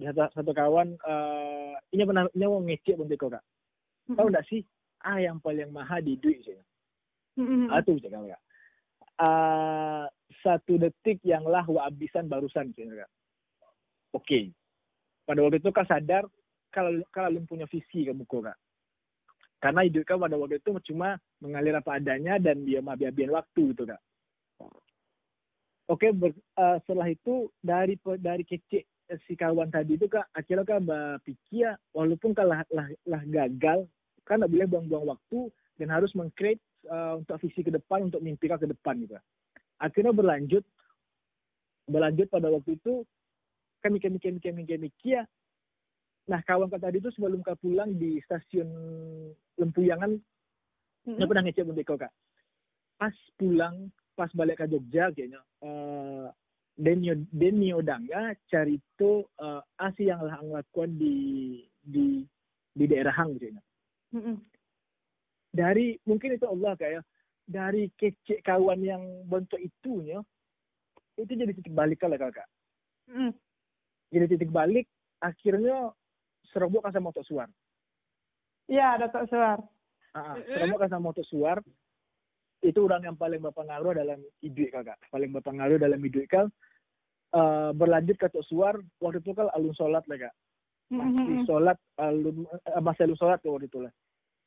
Di 0.00 0.08
satu, 0.08 0.32
satu 0.32 0.52
kawan 0.56 0.96
eh 0.96 1.76
ini 1.92 2.02
pernah 2.08 2.24
ini 2.32 2.44
mau 2.48 2.64
ngecek 2.64 2.96
bentuk 2.96 3.36
kak. 3.36 3.44
Mm, 4.08 4.16
tahu 4.16 4.26
mm. 4.28 4.32
nggak 4.32 4.46
sih? 4.48 4.60
Ah 5.04 5.20
yang 5.20 5.36
paling 5.44 5.68
mahal 5.68 6.00
di 6.00 6.16
duit 6.16 6.40
sih 6.48 6.56
Mm, 7.36 7.44
mm, 7.44 7.58
mm. 7.66 7.68
ah 7.68 7.80
tuh 7.84 8.00
cakap 8.00 8.24
kak. 8.24 8.42
Ah, 9.20 10.08
satu 10.40 10.80
detik 10.80 11.20
yang 11.20 11.44
lah 11.44 11.68
habisan 11.68 12.32
barusan 12.32 12.72
sih 12.72 12.88
kak. 12.88 13.12
Oke. 14.16 14.56
Pada 15.28 15.44
waktu 15.44 15.60
itu 15.60 15.68
kan 15.68 15.84
sadar 15.84 16.24
kalau 16.74 16.90
kalau 17.14 17.38
lu 17.38 17.46
punya 17.46 17.70
visi 17.70 18.10
buku 18.10 18.42
kak. 18.42 18.58
Karena 19.62 19.86
hidup 19.86 20.02
kau 20.04 20.18
pada 20.18 20.34
waktu 20.34 20.58
itu 20.58 20.74
cuma 20.90 21.16
mengalir 21.38 21.78
apa 21.78 22.02
adanya 22.02 22.36
dan 22.42 22.66
dia 22.66 22.82
mah 22.82 22.98
biar 22.98 23.30
waktu 23.30 23.70
gitu 23.70 23.86
kak. 23.86 24.02
Oke 25.86 26.10
ber- 26.10 26.34
eh, 26.34 26.76
setelah 26.82 27.06
itu 27.06 27.48
dari 27.62 27.94
dari 28.18 28.42
kecil 28.42 28.82
eh, 28.82 29.20
si 29.28 29.38
kawan 29.38 29.70
tadi 29.70 29.94
itu 29.94 30.10
kak 30.10 30.26
akhirnya 30.34 30.64
kan 30.66 30.82
berpikir 30.82 31.78
walaupun 31.94 32.34
kalah 32.34 32.66
lah, 32.74 32.90
lah 33.06 33.22
gagal 33.24 33.86
kan 34.26 34.40
nggak 34.40 34.52
boleh 34.52 34.66
buang-buang 34.66 35.06
waktu 35.14 35.52
dan 35.78 35.88
harus 35.94 36.10
mengcreate 36.18 36.60
eh, 36.90 37.14
untuk 37.20 37.38
visi 37.46 37.60
ke 37.62 37.70
depan 37.70 38.10
untuk 38.10 38.24
mimpi 38.24 38.50
kau 38.50 38.58
ke 38.58 38.66
depan 38.66 38.98
gitu. 39.00 39.14
Akhirnya 39.78 40.12
berlanjut 40.16 40.64
berlanjut 41.84 42.32
pada 42.32 42.48
waktu 42.48 42.80
itu 42.80 43.04
kan 43.84 43.92
mikir 43.92 44.08
mikir 44.08 44.32
mikir 44.32 44.52
mikir 44.56 44.78
mikir 44.80 45.20
nah 46.24 46.40
kawan 46.44 46.72
kau 46.72 46.80
tadi 46.80 46.98
itu 47.00 47.12
sebelum 47.12 47.44
kau 47.44 47.56
pulang 47.60 47.96
di 48.00 48.16
stasiun 48.24 48.68
Lempuyangan 49.60 50.18
Mm, 51.04 51.20
dia 51.20 51.24
mm. 51.24 51.30
pernah 51.30 51.44
ngecek 51.44 51.64
bunda 51.68 51.82
kau 51.84 52.00
kak 52.00 52.12
pas 52.96 53.16
pulang 53.36 53.92
pas 54.16 54.30
balik 54.32 54.64
ke 54.64 54.66
Jogja 54.72 55.12
kayaknya 55.12 55.40
eh 55.60 56.26
Denio 56.74 57.14
Denio 57.28 57.84
Danga 57.84 58.32
cari 58.48 58.80
itu 58.80 59.22
eh, 59.38 59.62
asi 59.78 60.08
yang 60.08 60.24
lah 60.24 60.40
ngelakukan 60.40 60.96
di 60.96 61.16
di 61.84 62.24
di 62.72 62.84
daerah 62.88 63.12
Hang 63.14 63.36
kayaknya 63.36 63.62
Mm, 64.14 64.30
mm. 64.30 64.36
dari 65.50 65.98
mungkin 66.06 66.38
itu 66.38 66.46
Allah 66.46 66.78
kayak 66.78 67.02
dari 67.50 67.90
kecek 67.98 68.46
kawan 68.46 68.78
yang 68.78 69.02
bentuk 69.26 69.58
itunya 69.58 70.22
itu 71.18 71.34
jadi 71.34 71.50
titik 71.50 71.74
balik 71.74 71.98
kalau 71.98 72.14
kakak 72.14 72.46
mm. 73.10 73.34
jadi 74.14 74.30
titik 74.30 74.54
balik 74.54 74.86
akhirnya 75.18 75.90
serobok 76.54 76.86
kan 76.86 76.94
sama 76.94 77.10
motor 77.10 77.26
suar 77.26 77.50
Iya, 78.64 78.96
Datuk 78.96 79.28
Suar. 79.28 79.60
Ah, 80.16 80.38
Mm-mm. 80.40 80.48
serobok 80.48 80.86
kan 80.86 80.88
sama 80.88 81.12
motor 81.12 81.26
suar 81.28 81.58
itu 82.64 82.80
orang 82.80 83.12
yang 83.12 83.16
paling 83.20 83.44
berpengaruh 83.44 83.92
dalam 83.92 84.24
hidup 84.40 84.72
kakak. 84.72 84.96
Paling 85.12 85.36
berpengaruh 85.36 85.76
dalam 85.76 86.00
hidup 86.00 86.24
kal 86.32 86.48
Eh, 87.34 87.70
berlanjut 87.74 88.14
ke 88.14 88.30
Suar 88.46 88.78
waktu 89.02 89.18
itu 89.18 89.34
kan 89.34 89.50
alun 89.58 89.74
sholat 89.74 90.06
lah 90.06 90.30
kak. 90.30 90.34
Masih 90.94 91.42
mm. 91.42 91.46
sholat 91.50 91.74
alun 91.98 92.46
eh, 92.46 92.78
masih 92.78 93.10
alun 93.10 93.18
sholat 93.18 93.42
tuh 93.42 93.58
waktu 93.58 93.66
itu 93.66 93.82
lah. 93.82 93.90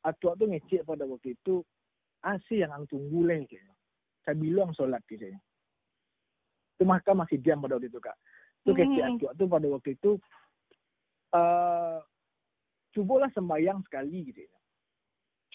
Atua 0.07 0.39
tuh 0.39 0.47
ngecek 0.47 0.87
pada 0.87 1.03
waktu 1.03 1.35
itu 1.35 1.59
asi 2.23 2.63
yang 2.63 2.71
ang 2.71 2.87
tunggu 2.87 3.27
leh 3.27 3.43
kayaknya. 3.43 3.75
Saya 4.23 4.39
bilang 4.39 4.71
sholat 4.71 5.03
kayaknya. 5.03 5.35
Itu 6.79 6.87
maka 6.87 7.11
masih 7.11 7.43
diam 7.43 7.59
pada 7.59 7.75
waktu 7.75 7.91
itu 7.91 7.99
kak. 7.99 8.15
Itu 8.63 8.71
Hmm, 8.71 8.79
kecek 8.79 9.03
hmm, 9.03 9.11
Atua 9.19 9.31
tuh 9.35 9.47
pada 9.51 9.67
waktu 9.67 9.89
itu 9.91 10.11
eh 11.33 11.97
cobalah 12.95 13.29
sembayang 13.33 13.83
sekali 13.85 14.31
gitu 14.31 14.41
ya. 14.45 14.53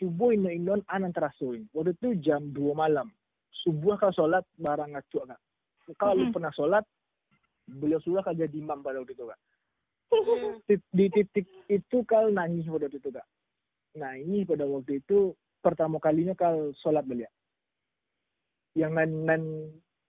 Coba 0.03 0.33
ino 0.35 0.49
inon 0.51 0.81
anan 0.89 1.13
terasoin 1.13 1.69
waktu 1.73 1.95
itu 1.97 2.19
jam 2.21 2.53
2 2.53 2.75
malam. 2.75 3.09
Subuh 3.63 3.95
kau 3.97 4.11
sholat 4.11 4.43
barang 4.59 4.99
Atua 4.99 5.33
kak. 5.33 5.41
Kalau 5.99 6.27
Hmm. 6.27 6.35
pernah 6.35 6.53
sholat 6.55 6.85
beliau 7.69 8.03
sudah 8.03 8.27
kan 8.27 8.35
jadi 8.35 8.53
imam 8.59 8.83
pada 8.83 8.99
waktu 8.99 9.15
itu 9.15 9.27
kak. 9.27 9.41
Mm. 10.13 10.61
Di 10.93 11.07
titik 11.09 11.47
itu 11.71 11.99
kal 12.05 12.29
nangis 12.35 12.69
pada 12.69 12.85
waktu 12.91 12.99
itu 13.01 13.11
kak. 13.15 13.27
Nangis 13.97 14.45
pada 14.45 14.65
waktu 14.67 14.99
itu 15.01 15.33
pertama 15.63 16.03
kalinya 16.03 16.35
kal 16.35 16.75
sholat 16.83 17.07
belia 17.07 17.31
yang 18.73 18.97
nan, 18.97 19.11
nan 19.29 19.43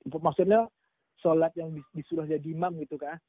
maksudnya 0.07 0.71
sholat 1.19 1.51
yang 1.59 1.75
dis- 1.75 1.91
disuruh 1.93 2.23
jadi 2.23 2.47
imam 2.47 2.79
gitu 2.79 2.95
kak 2.95 3.19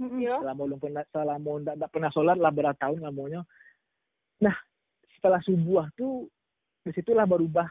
Mm, 0.00 0.08
mm. 0.08 0.20
Yo. 0.24 0.36
selama 0.40 0.62
belum 0.64 0.80
pernah 0.80 1.04
selama 1.12 1.50
ndak 1.60 1.90
pernah 1.92 2.10
sholat 2.10 2.36
lah 2.40 2.48
berapa 2.48 2.76
tahun 2.80 3.04
lamanya 3.04 3.44
nah 4.40 4.56
setelah 5.14 5.38
subuh 5.44 5.86
tuh 5.94 6.26
di 6.82 6.90
situlah 6.90 7.28
berubah 7.28 7.68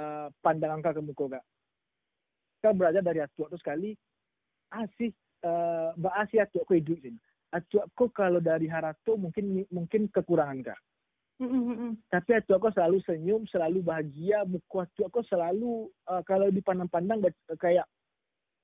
eh, 0.00 0.28
pandangan 0.40 0.80
kak 0.80 0.96
ke 0.96 1.02
muka 1.04 1.24
kak. 1.36 1.44
Kak 2.64 2.72
belajar 2.72 3.04
dari 3.04 3.20
atuak 3.20 3.52
tuh 3.52 3.60
sekali 3.60 3.92
asih 4.72 5.12
eh 5.44 5.90
mbak 5.92 6.14
asih 6.24 6.48
atuak 6.48 6.64
ku 6.64 6.72
hidup 6.72 6.96
sini 7.04 7.20
atuak 7.52 7.92
ku 7.92 8.08
kalau 8.08 8.40
dari 8.40 8.64
harato 8.64 9.20
mungkin 9.20 9.68
mungkin 9.68 10.08
kekurangan 10.08 10.72
kak. 10.72 10.80
Tapi 12.08 12.30
atuak 12.32 12.64
ku 12.64 12.68
selalu 12.72 13.04
senyum 13.04 13.44
selalu 13.44 13.84
bahagia 13.84 14.48
muka 14.48 14.88
atuak 14.88 15.12
ku 15.12 15.20
selalu 15.28 15.92
eh, 16.08 16.22
kalau 16.24 16.48
dipandang-pandang 16.48 17.20
kayak 17.60 17.84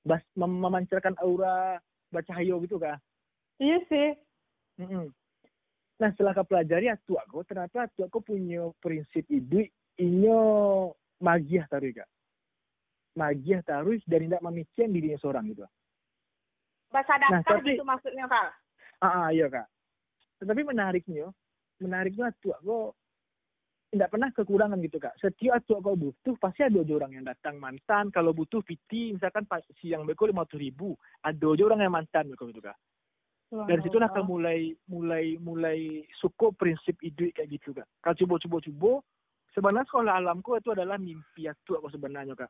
bas, 0.01 0.25
mem- 0.33 0.57
memancarkan 0.57 1.13
aura 1.21 1.77
bercahaya 2.13 2.53
gitu 2.61 2.77
kak 2.77 3.01
Iya 3.57 3.77
sih. 3.85 4.09
Mm-mm. 4.81 5.13
Nah 6.01 6.09
setelah 6.13 6.33
kau 6.33 6.43
pelajari 6.43 6.89
atuak 6.89 7.21
kau, 7.29 7.45
ternyata 7.45 7.85
atuak 7.85 8.09
kau 8.09 8.19
punya 8.19 8.65
prinsip 8.81 9.23
hidup 9.29 9.69
inyo 9.95 10.39
magiah 11.21 11.69
taruh 11.69 11.93
kak. 11.93 12.09
Magiah 13.13 13.61
taruh 13.61 13.93
dan 14.09 14.25
tidak 14.25 14.41
memikirkan 14.41 14.89
dirinya 14.89 15.21
seorang 15.21 15.53
gitu. 15.53 15.63
Bahasa 16.89 17.13
Nah, 17.21 17.41
datar 17.41 17.61
tapi- 17.61 17.77
gitu 17.77 17.85
maksudnya, 17.85 18.25
Kak. 18.25 18.49
Ah, 19.01 19.25
ah 19.25 19.29
iya 19.29 19.45
kak. 19.49 19.69
Tetapi 20.41 20.61
menariknya, 20.65 21.29
menariknya 21.77 22.33
atuak 22.33 22.57
kau 22.65 22.97
tidak 23.93 24.09
pernah 24.09 24.29
kekurangan 24.33 24.81
gitu 24.81 24.97
kak. 24.97 25.13
Setiap 25.21 25.61
atuak 25.61 25.85
kau 25.85 25.93
butuh, 25.93 26.33
pasti 26.41 26.65
ada 26.65 26.81
aja 26.81 26.93
orang 26.97 27.13
yang 27.13 27.25
datang 27.29 27.61
mantan. 27.61 28.09
Kalau 28.09 28.33
butuh 28.33 28.65
piti, 28.65 29.13
misalkan 29.13 29.45
siang 29.77 30.09
beko 30.09 30.25
lima 30.25 30.49
ribu, 30.57 30.97
ada 31.21 31.45
aja 31.53 31.63
orang 31.69 31.85
yang 31.85 31.93
mantan 31.93 32.33
beko 32.33 32.49
gitu 32.49 32.65
kak. 32.65 32.73
dari 33.53 33.85
situ 33.85 34.01
lah 34.01 34.09
kan 34.09 34.25
mulai 34.25 34.73
mulai 34.89 35.37
mulai 35.37 36.01
suku 36.17 36.57
prinsip 36.57 36.97
hidup 37.05 37.37
kayak 37.37 37.53
gitu 37.53 37.69
kak. 37.77 37.85
Kalau 38.01 38.17
coba 38.17 38.35
coba 38.41 38.57
coba 38.65 38.91
sebenarnya 39.53 39.85
sekolah 39.85 40.13
alamku 40.17 40.57
itu 40.57 40.73
adalah 40.73 40.97
mimpi 40.97 41.45
atu 41.45 41.77
aku 41.77 41.93
sebenarnya 41.93 42.33
kak. 42.33 42.49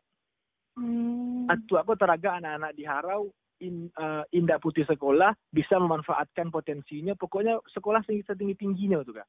Hmm. 0.79 1.43
Atu 1.51 1.75
aku 1.75 1.99
teraga 1.99 2.39
anak-anak 2.39 2.71
di 2.71 2.87
Harau 2.87 3.35
in, 3.59 3.91
eh, 3.91 4.23
indah 4.31 4.63
putih 4.63 4.87
sekolah 4.87 5.35
bisa 5.51 5.75
memanfaatkan 5.75 6.47
potensinya. 6.47 7.19
Pokoknya 7.19 7.59
sekolah 7.67 7.99
tinggi 8.07 8.23
tinggi 8.23 8.55
tingginya 8.55 9.03
tuh 9.03 9.19
kak. 9.19 9.27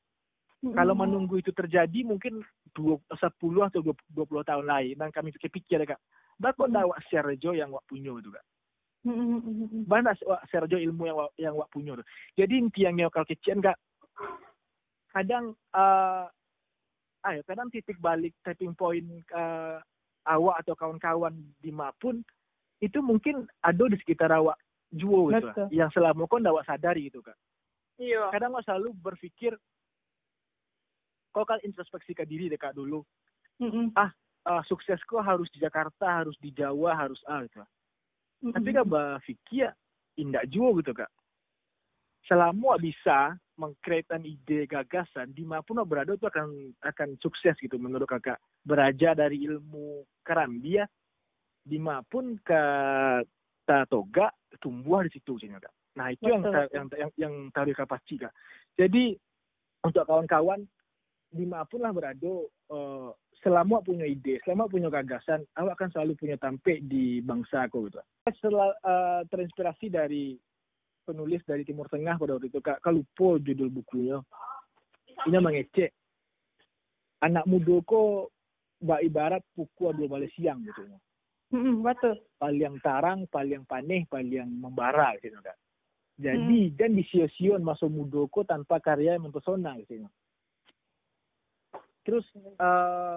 Kalau 0.73 0.95
menunggu 0.97 1.37
itu 1.37 1.53
terjadi 1.53 2.01
mungkin 2.07 2.41
dua, 2.73 2.97
10 3.13 3.69
atau 3.69 3.85
20 3.85 4.49
tahun 4.49 4.65
lain 4.65 4.97
dan 4.97 5.13
kami 5.13 5.35
pikir-pikir 5.37 5.85
kak. 5.85 6.01
Bakal 6.41 6.73
Hmm. 6.73 6.75
dakwah 6.81 6.99
Serjo 7.13 7.53
yang 7.53 7.69
wak 7.69 7.85
punya 7.85 8.17
itu 8.17 8.33
kak. 8.33 8.45
Banyak 9.85 10.25
wak 10.25 10.43
Sergio 10.49 10.81
ilmu 10.81 11.05
yang 11.05 11.19
wak- 11.21 11.37
yang 11.37 11.55
wak 11.61 11.69
punya 11.69 11.93
tuh. 12.01 12.07
Jadi 12.41 12.57
inti 12.57 12.89
yang 12.89 12.97
nyokal 12.97 13.29
kecian 13.29 13.61
kak, 13.61 13.77
kadang 15.13 15.53
eh 15.77 16.25
ayo 17.25 17.41
kadang 17.45 17.69
titik 17.73 17.97
balik 18.01 18.33
tapping 18.45 18.73
point 18.77 19.05
uh, 19.33 19.81
awak 20.29 20.61
atau 20.65 20.77
kawan-kawan 20.77 21.33
di 21.61 21.73
Mapun 21.73 22.21
itu 22.81 23.01
mungkin 23.01 23.49
ada 23.65 23.85
di 23.89 23.97
sekitar 23.97 24.29
awak 24.29 24.61
juo 24.93 25.33
gitu 25.33 25.49
lah, 25.49 25.69
yang 25.73 25.89
selama 25.93 26.29
kau 26.29 26.37
ndak 26.37 26.53
awak 26.53 26.69
sadari 26.69 27.09
gitu 27.09 27.25
kak 27.25 27.37
Iya. 27.97 28.29
kadang 28.29 28.53
awak 28.53 28.67
selalu 28.69 28.93
berpikir 29.01 29.57
kau 31.35 31.43
kan 31.43 31.59
introspeksi 31.67 32.15
ke 32.15 32.23
diri 32.23 32.47
dekat 32.47 32.79
dulu 32.79 33.03
Mm-mm. 33.59 33.91
uh, 33.99 34.63
suksesku 34.71 35.19
harus 35.19 35.51
di 35.51 35.59
Jakarta 35.59 36.23
harus 36.23 36.39
di 36.39 36.55
Jawa 36.55 36.95
harus 36.95 37.19
ah 37.27 37.43
gitu 37.43 37.59
lah. 37.59 37.71
Mm-mm. 38.47 38.55
tapi 38.55 38.69
kan 38.71 38.87
berpikir 38.87 39.69
indak 40.15 40.47
juo 40.47 40.71
gitu 40.79 40.95
kak 40.95 41.11
selama 42.31 42.79
bisa 42.79 43.35
mengkreatifkan 43.55 44.25
ide 44.27 44.67
gagasan 44.67 45.31
di 45.31 45.47
mana 45.47 45.63
pun 45.63 45.79
berada 45.87 46.15
itu 46.15 46.27
akan 46.27 46.75
akan 46.83 47.09
sukses 47.23 47.55
gitu 47.59 47.79
menurut 47.79 48.07
kakak 48.09 48.39
belajar 48.67 49.15
dari 49.15 49.47
ilmu 49.47 50.03
kerambia 50.27 50.87
di 51.63 51.79
mana 51.79 52.03
pun 52.07 52.39
ke 52.43 52.63
toga 53.89 54.29
tumbuh 54.59 55.03
di 55.07 55.11
situ 55.15 55.39
sih 55.39 55.51
kak 55.51 55.71
nah 55.95 56.11
itu 56.11 56.27
yang, 56.27 56.43
Betul, 56.43 56.53
ta- 56.55 56.67
betul. 56.67 56.75
yang 56.75 56.87
yang 56.99 57.11
yang 57.19 57.35
tarik 57.55 57.77
kapasi 57.79 58.19
kak 58.19 58.35
jadi 58.75 59.15
untuk 59.87 60.03
kawan-kawan 60.09 60.67
di 61.35 61.45
mana 61.51 61.67
pun 61.67 61.83
lah 61.83 61.91
berada 61.91 62.35
eh, 62.71 63.11
selama 63.43 63.83
punya 63.83 64.07
ide 64.07 64.39
selama 64.47 64.71
punya 64.71 64.89
gagasan 64.89 65.43
awak 65.59 65.77
akan 65.77 65.91
selalu 65.91 66.13
punya 66.15 66.37
tampil 66.39 66.79
di 66.87 67.19
bangsa 67.21 67.67
aku 67.67 67.91
gitu. 67.91 68.01
Setelah 68.31 68.71
eh, 68.71 69.21
terinspirasi 69.29 69.87
dari 69.91 70.39
penulis 71.05 71.43
dari 71.45 71.67
Timur 71.67 71.91
Tengah 71.91 72.17
pada 72.17 72.39
waktu 72.39 72.49
itu 72.49 72.63
kak 72.63 72.81
kak 72.81 72.95
lupa 72.95 73.43
judul 73.43 73.69
bukunya. 73.69 74.23
Ini 75.27 75.39
mengecek 75.43 75.91
anak 77.27 77.45
muda 77.51 77.77
ko 77.83 78.31
bak 78.79 79.03
ibarat 79.03 79.43
pukul 79.53 79.93
dua 79.93 80.09
balik 80.09 80.33
siang 80.39 80.63
gitu. 80.63 80.87
Mm-mm, 81.55 81.87
betul. 81.87 82.19
paling 82.41 82.83
tarang 82.83 83.31
paling 83.31 83.63
paneh 83.69 84.07
paling 84.07 84.49
membara 84.49 85.19
gitu 85.21 85.37
kak. 85.43 85.59
Jadi 86.15 86.71
dan 86.79 86.95
di 86.95 87.03
sion 87.05 87.61
masa 87.67 87.91
muda 87.91 88.23
ko 88.31 88.47
tanpa 88.47 88.79
karya 88.79 89.19
yang 89.19 89.27
mempesona 89.27 89.75
gitu 89.83 90.07
terus 92.05 92.25
eh 92.37 93.17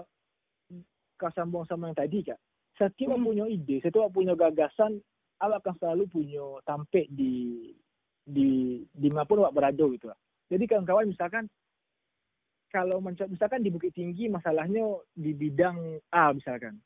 kau 1.18 1.32
sambung 1.34 1.66
sama 1.66 1.90
yang 1.92 1.98
tadi 1.98 2.24
kak 2.24 2.40
setiap 2.78 3.18
Hmm. 3.18 3.26
punya 3.26 3.46
ide 3.50 3.82
setiap 3.82 4.10
punya 4.14 4.38
gagasan 4.38 5.02
awak 5.42 5.66
akan 5.66 5.76
selalu 5.82 6.04
punya 6.10 6.46
tampil 6.66 7.06
di 7.10 7.74
di 8.28 8.82
di 8.90 9.08
mana 9.10 9.24
pun 9.24 9.40
awak 9.40 9.56
berada 9.56 9.86
gitu 9.88 10.10
lah. 10.10 10.20
Jadi 10.48 10.64
kawan-kawan 10.68 11.10
misalkan 11.10 11.46
kalau 12.68 13.00
misalkan 13.02 13.64
di 13.64 13.72
Bukit 13.72 13.96
Tinggi 13.96 14.28
masalahnya 14.28 14.84
di 15.16 15.32
bidang 15.32 15.98
A 16.12 16.36
misalkan. 16.36 16.78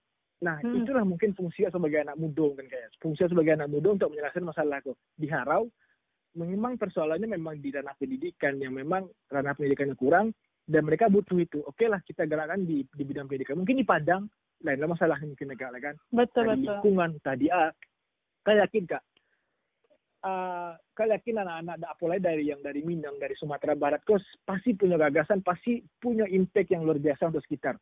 Nah, 0.41 0.57
Hmm. 0.61 0.81
itulah 0.81 1.05
mungkin 1.05 1.37
fungsi 1.37 1.69
sebagai 1.69 2.01
anak 2.01 2.17
muda 2.17 2.49
kan 2.57 2.65
kayak. 2.65 2.89
Fungsi 2.97 3.29
sebagai 3.29 3.53
anak 3.53 3.69
muda 3.69 3.93
untuk 3.93 4.09
menyelesaikan 4.09 4.49
masalah 4.49 4.81
itu. 4.81 4.93
Di 5.17 5.29
Harau 5.29 5.69
memang 6.33 6.77
persoalannya 6.81 7.29
memang 7.29 7.61
di 7.61 7.69
ranah 7.69 7.93
pendidikan 7.97 8.57
yang 8.57 8.73
memang 8.73 9.05
ranah 9.29 9.53
pendidikannya 9.53 9.93
kurang 9.93 10.33
dan 10.71 10.87
mereka 10.87 11.11
butuh 11.11 11.35
itu. 11.35 11.59
Oke 11.67 11.91
lah 11.91 11.99
kita 12.01 12.23
gerakan 12.23 12.63
di 12.63 12.87
di 12.87 13.03
bidang 13.03 13.27
pendidikan. 13.27 13.59
Mungkin 13.59 13.75
di 13.75 13.83
Padang 13.83 14.31
lainlah 14.63 14.89
masalahnya 14.89 15.27
mungkin 15.33 15.49
negara 15.49 15.77
kan 15.81 15.95
Betul, 16.13 16.45
tadi 16.45 16.49
betul. 16.49 16.61
lingkungan 16.61 17.11
tadi 17.25 17.45
ah 17.49 17.69
kau 18.45 18.55
yakin 18.55 18.85
kak 18.87 19.03
Ah, 20.21 20.77
kau 20.93 21.09
yakin 21.09 21.41
anak-anak 21.41 21.81
apalagi 21.81 22.21
dari 22.21 22.43
yang 22.45 22.61
dari 22.61 22.85
Minang 22.85 23.17
dari 23.17 23.33
Sumatera 23.33 23.73
Barat 23.73 24.05
kau 24.05 24.21
pasti 24.45 24.77
punya 24.77 24.93
gagasan 24.93 25.41
pasti 25.41 25.81
punya 25.97 26.29
impact 26.29 26.69
yang 26.69 26.85
luar 26.85 27.01
biasa 27.01 27.33
untuk 27.33 27.41
sekitar 27.41 27.73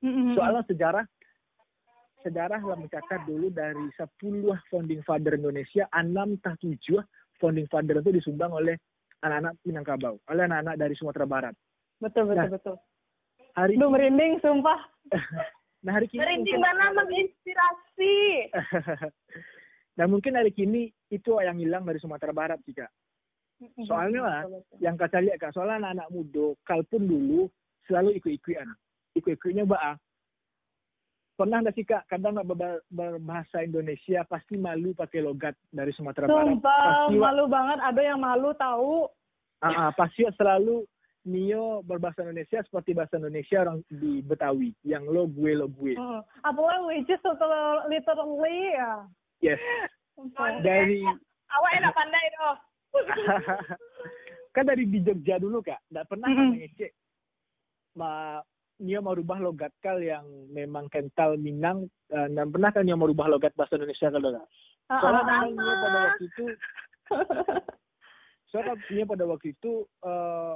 Mm-mm. 0.00 0.32
soalnya 0.32 0.64
sejarah 0.64 1.04
sejarah 2.24 2.56
lah 2.64 2.80
mencatat 2.80 3.28
dulu 3.28 3.52
dari 3.52 3.84
10 4.00 4.08
founding 4.72 5.04
father 5.04 5.36
Indonesia 5.36 5.84
6 5.92 6.40
tah 6.40 6.56
7 6.56 6.72
founding 7.36 7.68
father 7.68 8.00
itu 8.00 8.16
disumbang 8.16 8.56
oleh 8.56 8.80
anak-anak 9.20 9.60
Minangkabau 9.68 10.16
oleh 10.32 10.42
anak-anak 10.48 10.80
dari 10.80 10.96
Sumatera 10.96 11.28
Barat 11.28 11.54
betul, 12.04 12.24
betul, 12.26 12.36
Nah, 12.38 12.50
betul. 12.50 12.76
hari 13.54 13.74
Duh, 13.74 13.88
merinding, 13.88 14.32
sumpah. 14.38 14.80
nah 15.84 15.92
hari 15.92 16.06
kini 16.06 16.20
Merinding 16.20 16.56
mungkin- 16.56 16.64
mana 16.70 16.86
menginspirasi. 16.94 18.16
nah 19.98 20.06
mungkin 20.06 20.32
hari 20.32 20.50
kini 20.50 20.82
itu 21.08 21.30
yang 21.38 21.54
hilang 21.54 21.82
dari 21.82 21.96
Sumatera 21.96 22.30
Barat 22.30 22.58
sih 22.62 22.72
kak 22.72 22.90
Soalnya 23.86 24.20
lah, 24.20 24.40
yang 24.76 24.94
kata 24.94 25.22
lihat 25.22 25.38
kak 25.38 25.52
soalnya 25.52 25.78
anak-anak 25.80 26.08
muda 26.10 26.52
kalpun 26.62 27.06
dulu 27.06 27.46
selalu 27.84 28.18
ikut-ikutan 28.18 28.66
ikut-ikutnya 29.14 29.62
ba 29.62 29.94
pernah 31.34 31.62
nggak 31.62 31.74
sih 31.74 31.82
kak 31.82 32.02
kadang 32.06 32.34
nggak 32.34 32.48
ber- 32.48 32.82
berbahasa 32.88 33.62
Indonesia 33.62 34.22
pasti 34.24 34.54
malu 34.54 34.90
pakai 34.92 35.20
logat 35.20 35.54
dari 35.68 35.90
Sumatera 35.90 36.26
Barat 36.26 36.58
Sumpah, 36.58 36.82
Pasti, 37.06 37.14
Wak. 37.14 37.22
malu 37.22 37.44
banget. 37.46 37.78
Ada 37.80 38.00
yang 38.02 38.18
malu 38.18 38.50
tahu. 38.54 38.94
Ah, 39.58 39.70
ah, 39.78 39.90
pasti 39.92 40.26
selalu 40.32 40.82
Nio 41.24 41.80
berbahasa 41.80 42.20
Indonesia 42.20 42.60
seperti 42.60 42.92
bahasa 42.92 43.16
Indonesia 43.16 43.64
orang 43.64 43.80
di 43.88 44.20
Betawi 44.20 44.76
yang 44.82 45.04
lo 45.04 45.24
gue 45.24 45.52
lo 45.52 45.66
gue 45.66 45.96
Heeh. 45.96 46.20
Apalagi 46.42 46.84
which 46.84 47.08
is 47.08 47.20
little- 47.20 47.84
literally 47.88 48.58
ya. 48.70 49.08
yes 49.40 49.60
dari 50.60 51.00
Awak 51.46 51.72
enak 51.76 51.92
pandai 51.92 52.24
doh. 52.34 52.56
kan 54.54 54.64
dari 54.64 54.84
di 54.84 55.00
Jogja 55.00 55.36
dulu 55.36 55.58
kak 55.60 55.82
nggak 55.88 56.06
pernah 56.06 56.28
kan 56.28 56.38
Mm-mm. 56.38 56.54
mengecek 56.54 56.92
ma 57.94 58.38
Nio 58.74 59.00
merubah 59.00 59.38
logat 59.38 59.70
kal 59.78 59.98
yang 59.98 60.22
memang 60.50 60.86
kental 60.88 61.34
Minang 61.34 61.86
eh, 62.08 62.28
dan 62.28 62.50
pernah 62.50 62.68
kan 62.68 62.82
Nio 62.82 62.94
merubah 62.94 63.26
logat 63.26 63.54
bahasa 63.54 63.74
Indonesia 63.74 64.10
kalau 64.10 64.30
kak 64.30 64.46
Ah, 64.84 65.00
soalnya 65.00 65.20
ah, 65.20 65.26
memang 65.40 65.52
Nio 65.56 65.74
pada 65.80 65.98
waktu 66.04 66.24
itu 66.28 66.44
soalnya 68.46 68.74
Nio 68.86 69.04
pada 69.04 69.24
waktu 69.24 69.48
itu 69.50 69.72
eh 70.04 70.54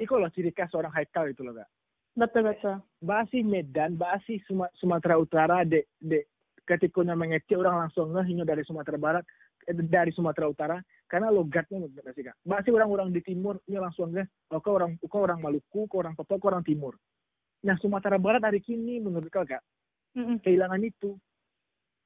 itu 0.00 0.16
loh 0.16 0.32
ciri 0.32 0.50
khas 0.50 0.72
orang 0.72 0.90
Haikal 0.90 1.28
itu 1.30 1.44
loh 1.44 1.54
kak 1.54 1.68
Betul, 2.10 2.42
betul. 2.42 2.82
Basi 2.98 3.46
Medan, 3.46 3.94
Basi 3.94 4.42
Suma- 4.42 4.68
Sumatera 4.82 5.14
Utara, 5.14 5.62
dek 5.62 5.86
dek 6.02 6.26
ketika 6.66 7.06
mengecek 7.06 7.54
orang 7.54 7.86
langsung 7.86 8.10
ngeh 8.10 8.26
ini 8.34 8.42
dari 8.42 8.66
Sumatera 8.66 8.98
Barat, 8.98 9.24
eh, 9.70 9.74
dari 9.78 10.10
Sumatera 10.10 10.50
Utara, 10.50 10.76
karena 11.06 11.30
logatnya 11.30 11.86
nggak 11.86 12.14
sih 12.18 12.26
kak. 12.26 12.34
Basi 12.42 12.74
orang-orang 12.74 13.14
di 13.14 13.22
timur 13.22 13.62
ini 13.70 13.78
langsung 13.78 14.10
ngeh, 14.10 14.26
oh 14.50 14.58
kau 14.58 14.74
orang 14.74 14.98
kau 15.06 15.22
orang 15.22 15.38
Maluku, 15.38 15.86
kau 15.86 16.02
orang 16.02 16.18
Papua, 16.18 16.42
kau 16.42 16.50
orang 16.50 16.66
Timur. 16.66 16.98
Nah 17.62 17.78
Sumatera 17.78 18.18
Barat 18.18 18.42
hari 18.42 18.58
kini 18.58 18.98
menurut 18.98 19.30
kau 19.30 19.46
kak 19.46 19.62
Mm-mm. 20.18 20.42
kehilangan 20.42 20.82
itu. 20.82 21.14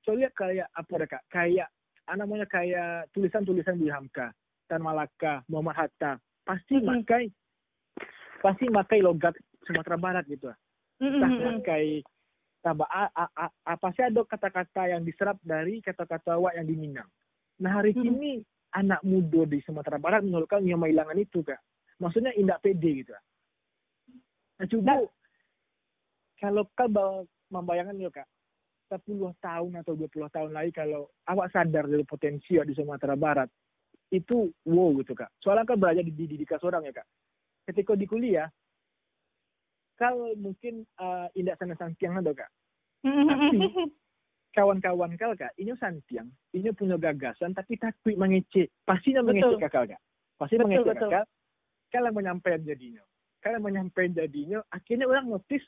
Soalnya 0.05 0.29
kayak 0.37 0.69
apa 0.69 0.93
deh 1.01 1.09
kak? 1.09 1.25
Kayak 1.33 1.73
ah, 2.05 2.17
namanya 2.21 2.45
kayak 2.45 3.09
tulisan-tulisan 3.17 3.81
di 3.81 3.89
Hamka, 3.89 4.37
Tan 4.69 4.85
Malaka, 4.85 5.41
Muhammad 5.49 5.81
Hatta, 5.81 6.21
pasti 6.45 6.77
Mm-mm. 6.77 7.01
makai 7.01 7.33
pasti 8.45 8.69
makai 8.69 9.01
logat 9.01 9.33
Sumatera 9.65 9.97
Barat 9.97 10.29
gitu 10.29 10.53
lah 10.53 10.59
entah 11.01 11.31
pakai 11.33 12.05
tambah 12.65 12.89
a, 12.89 13.09
a, 13.13 13.25
a, 13.37 13.47
apa 13.77 13.89
sih 13.93 14.05
ada 14.05 14.25
kata-kata 14.25 14.89
yang 14.89 15.05
diserap 15.05 15.37
dari 15.45 15.85
kata-kata 15.85 16.41
wak 16.41 16.57
yang 16.57 16.65
di 16.65 16.77
Minang. 16.81 17.05
Nah 17.61 17.77
hari 17.77 17.93
Mm-mm. 17.93 18.05
kini 18.09 18.33
anak 18.73 19.05
muda 19.05 19.45
di 19.45 19.61
Sumatera 19.69 20.01
Barat 20.01 20.25
menurut 20.25 20.49
kau 20.49 20.65
yang 20.65 20.81
kehilangan 20.81 21.19
itu 21.21 21.45
kak. 21.45 21.61
Maksudnya 22.01 22.33
indak 22.41 22.65
pede 22.65 23.05
gitu. 23.05 23.13
Kak. 23.13 23.25
Nah 24.57 24.67
coba 24.73 24.95
kalau 26.41 26.65
kau 26.73 26.89
bawa- 26.89 27.29
membayangkan 27.53 28.01
ya 28.01 28.11
kak, 28.11 28.29
10 28.89 29.37
tahun 29.45 29.85
atau 29.85 29.93
20 29.93 30.33
tahun 30.33 30.51
lagi 30.57 30.73
kalau 30.73 31.13
awak 31.29 31.53
sadar 31.53 31.85
dari 31.85 32.03
potensi 32.09 32.57
di 32.57 32.73
Sumatera 32.73 33.15
Barat, 33.15 33.53
itu 34.09 34.49
wow 34.65 34.89
gitu 35.05 35.13
kak. 35.13 35.29
Soalnya 35.45 35.69
kan 35.69 35.77
belajar 35.77 36.01
di 36.01 36.13
di 36.17 36.25
didikan 36.33 36.57
seorang 36.59 36.89
ya 36.89 36.97
kak. 36.97 37.07
Ketika 37.65 37.97
di 37.97 38.05
kuliah, 38.05 38.49
kalau 39.97 40.35
mungkin 40.37 40.85
uh, 41.01 41.31
indak 41.39 41.57
sana 41.57 41.79
santiang 41.79 42.19
ada 42.19 42.35
kak. 42.35 42.51
Mm-mm. 43.05 43.89
Kawan-kawan 44.55 45.19
kal 45.19 45.35
kak, 45.35 45.51
ini 45.59 45.75
santiang, 45.79 46.31
ini 46.55 46.71
punya 46.77 46.95
gagasan 46.95 47.55
tapi 47.55 47.75
takut 47.75 48.15
mengecek. 48.15 48.71
Pastinya 48.87 49.25
Betul. 49.25 49.59
mengecek 49.59 49.61
kakak 49.67 49.85
kak. 49.97 50.01
Pasti 50.39 50.55
Betul, 50.59 50.65
mengecek 50.67 50.95
betul. 50.95 51.11
kakak. 51.11 51.25
Kalau 51.91 52.11
menyampaikan 52.11 52.63
jadinya. 52.67 53.03
Kalau 53.39 53.59
menyampaikan 53.61 54.13
jadinya, 54.19 54.59
akhirnya 54.73 55.07
orang 55.07 55.31
notice 55.31 55.67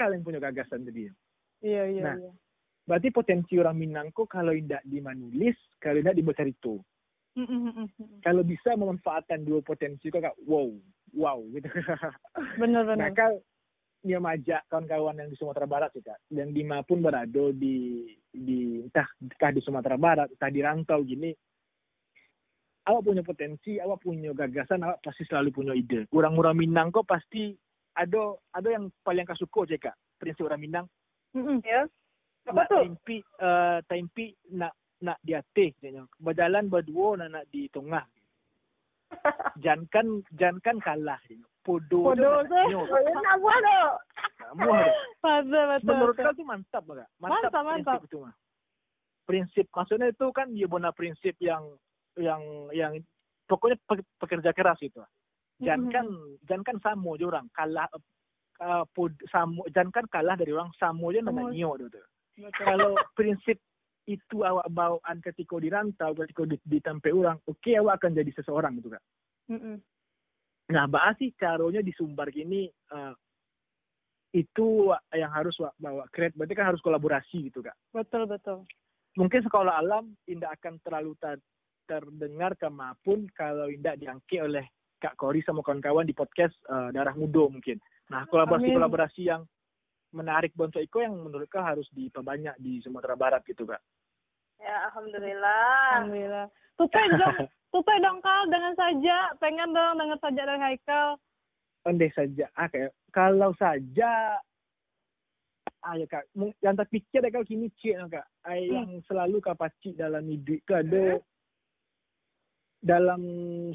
kalian 0.00 0.24
punya 0.26 0.40
gagasan 0.42 0.82
jadinya. 0.86 1.14
Iya, 1.62 1.82
iya, 1.92 2.02
Nah. 2.02 2.16
iya. 2.18 2.32
Berarti 2.82 3.14
potensi 3.14 3.54
orang 3.62 3.78
Minang 3.78 4.10
kok 4.10 4.26
kalau 4.26 4.50
tidak 4.50 4.82
dimanulis, 4.82 5.54
kalau 5.78 6.02
tidak 6.02 6.18
dibaca 6.18 6.42
itu. 6.42 6.82
Kalau 8.26 8.42
bisa 8.42 8.74
memanfaatkan 8.74 9.46
dua 9.46 9.62
potensi 9.62 10.10
kok 10.10 10.18
kak, 10.18 10.34
wow, 10.44 10.66
wow 11.16 11.38
gitu. 11.52 11.68
Bener. 12.60 12.84
kalau 13.12 13.40
dia 14.02 14.18
majak 14.18 14.66
kawan-kawan 14.66 15.14
yang 15.14 15.30
di 15.30 15.38
Sumatera 15.38 15.66
Barat 15.70 15.94
sih 15.94 16.02
kak, 16.02 16.18
dan 16.26 16.50
di 16.50 16.66
mana 16.66 16.82
pun 16.82 16.98
berada 16.98 17.54
di 17.54 18.10
di 18.34 18.82
entah 18.82 19.06
entah 19.22 19.50
di 19.54 19.62
Sumatera 19.62 19.94
Barat, 19.94 20.26
entah 20.34 20.50
di 20.50 20.58
rantau 20.58 21.06
gini, 21.06 21.30
awak 22.90 23.02
punya 23.06 23.22
potensi, 23.22 23.78
awak 23.78 24.02
punya 24.02 24.34
gagasan, 24.34 24.82
awak 24.82 24.98
pasti 25.06 25.22
selalu 25.30 25.54
punya 25.54 25.72
ide. 25.78 26.10
Orang-orang 26.10 26.58
Minang 26.58 26.90
kok 26.90 27.06
pasti 27.06 27.54
ada 27.94 28.34
ada 28.56 28.68
yang 28.72 28.88
paling 29.04 29.28
kasuko 29.28 29.68
je 29.68 29.76
kak 29.76 29.94
prinsip 30.16 30.48
orang 30.48 30.62
Minang 30.62 30.86
Mm-mm. 31.36 31.60
Ya. 31.64 31.88
Apa 32.48 32.66
nak 32.66 32.68
tuh? 32.68 32.82
tempi 32.84 33.16
uh, 33.40 33.78
tempi 33.86 34.34
nak 34.52 34.74
nak 35.02 35.18
di 35.22 35.34
atas 35.34 35.74
katanya. 35.78 36.06
berjalan 36.18 36.66
berdua 36.66 37.18
nak 37.18 37.28
nak 37.30 37.44
di 37.50 37.66
tengah 37.70 38.02
jangan 39.60 40.06
jangan 40.34 40.76
kalah 40.80 41.20
podo 41.62 42.10
Podo 42.10 42.42
tu. 42.42 42.58
Oh, 42.74 42.98
ya 43.00 43.14
nak 43.22 43.36
buat. 43.38 43.62
Betul, 44.52 45.64
betul. 45.70 45.86
menurut 45.86 46.16
kau 46.18 46.34
tu 46.34 46.44
mantap 46.44 46.82
enggak 46.84 47.08
mantap, 47.16 47.50
Mantap, 47.54 47.62
mantap. 47.64 47.98
prinsip 48.02 48.08
itu 48.10 48.18
mah 48.20 48.34
prinsip 49.22 49.66
maksudnya 49.70 50.06
itu 50.10 50.26
kan 50.34 50.46
dia 50.50 50.66
benar 50.66 50.92
prinsip 50.92 51.34
yang 51.38 51.62
yang 52.18 52.42
yang 52.74 52.92
pokoknya 53.46 53.78
pe- 53.86 54.08
pekerja 54.18 54.50
keras 54.52 54.82
itu 54.82 54.98
jangan 55.62 56.10
jangan 56.42 56.76
samo 56.82 57.14
je 57.14 57.24
orang 57.24 57.46
kalah 57.54 57.86
uh, 58.58 58.82
pod, 58.90 59.14
samo 59.30 59.62
jangan 59.70 60.04
kalah 60.10 60.34
dari 60.34 60.50
orang 60.50 60.74
samo 60.74 61.14
je 61.14 61.22
Samo. 61.22 61.48
nio 61.48 61.78
tu 61.78 61.86
Betul. 61.88 62.64
kalau 62.66 62.90
prinsip 63.14 63.62
itu 64.06 64.42
awak 64.42 64.66
bawaan 64.70 65.18
ketika 65.22 65.56
di 65.62 65.68
rantau 65.70 66.10
ketika 66.18 66.42
di, 66.42 66.56
di 66.62 66.78
tempat 66.82 67.12
orang 67.14 67.38
oke 67.46 67.70
awak 67.78 68.02
akan 68.02 68.18
jadi 68.18 68.30
seseorang 68.34 68.78
gitu 68.82 68.90
kan 68.90 69.02
Mm-mm. 69.50 69.76
nah 70.70 70.90
bahas 70.90 71.14
sih 71.22 71.30
caranya 71.38 71.80
di 71.82 71.94
sumbar 71.94 72.30
gini 72.34 72.66
eh, 72.66 73.14
itu 74.32 74.88
yang 75.12 75.30
harus 75.30 75.54
wa- 75.60 75.76
bawa 75.76 76.08
create 76.08 76.34
berarti 76.34 76.54
kan 76.56 76.72
harus 76.72 76.80
kolaborasi 76.80 77.52
gitu 77.52 77.60
kak 77.60 77.76
Betul, 77.92 78.24
betul. 78.26 78.64
mungkin 79.14 79.40
sekolah 79.44 79.78
alam 79.78 80.16
tidak 80.24 80.56
akan 80.58 80.80
terlalu 80.80 81.12
ter- 81.20 81.44
terdengar 81.84 82.56
kemapun 82.56 83.28
kalau 83.36 83.68
tidak 83.68 84.00
diangkat 84.00 84.40
oleh 84.40 84.64
Kak 85.02 85.18
Kori 85.18 85.42
sama 85.42 85.66
kawan-kawan 85.66 86.06
di 86.06 86.14
podcast 86.14 86.54
eh, 86.70 86.94
Darah 86.94 87.10
Mudo 87.18 87.50
mungkin. 87.50 87.74
Nah, 88.06 88.22
kolaborasi-kolaborasi 88.30 89.26
yang 89.26 89.42
menarik 90.12 90.52
Bonso 90.52 90.78
Iko 90.78 91.00
yang 91.00 91.16
menurut 91.16 91.48
kau 91.48 91.64
harus 91.64 91.88
diperbanyak 91.92 92.56
di 92.60 92.78
Sumatera 92.84 93.16
Barat 93.16 93.42
gitu, 93.48 93.64
Kak. 93.64 93.80
Ya, 94.62 94.92
alhamdulillah. 94.92 96.06
Alhamdulillah. 96.06 96.46
Tupai 96.78 97.04
dong, 97.20 97.48
tupai 97.74 97.98
dong 97.98 98.20
kal 98.22 98.46
dengan 98.48 98.72
saja. 98.78 99.34
Pengen 99.42 99.74
dong 99.74 99.98
dengan 99.98 100.18
saja 100.22 100.40
dari 100.46 100.60
Haikal. 100.60 101.18
Andai 101.82 102.14
saja, 102.14 102.46
ah, 102.54 102.70
kayak, 102.70 102.94
kalau 103.10 103.50
saja 103.58 104.38
ah 105.82 105.98
ya 105.98 106.06
kak, 106.06 106.22
yang 106.62 106.78
tak 106.78 106.86
pikir 106.94 107.18
deh 107.18 107.30
kau 107.34 107.42
kini 107.42 107.66
cik 107.82 107.98
no, 107.98 108.06
kak, 108.06 108.22
ah, 108.46 108.54
yang 108.54 109.02
selalu 109.10 109.42
kau 109.42 109.58
pacik 109.58 109.98
dalam 109.98 110.22
hidup 110.30 110.62
ke 110.62 110.78
ada 110.78 111.18
dalam 112.82 113.22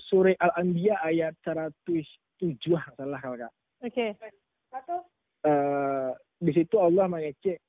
surah 0.07 0.35
Al-Anbiya 0.39 1.03
ayat 1.03 1.35
107 1.43 2.63
salah 2.95 3.19
kalau 3.19 3.35
kak. 3.35 3.53
Oke. 3.83 4.15
Apa 4.71 4.79
tuh? 4.87 5.01
Eh, 5.47 6.11
di 6.43 6.51
situ 6.51 6.75
Allah 6.77 7.07
mengecek 7.07 7.59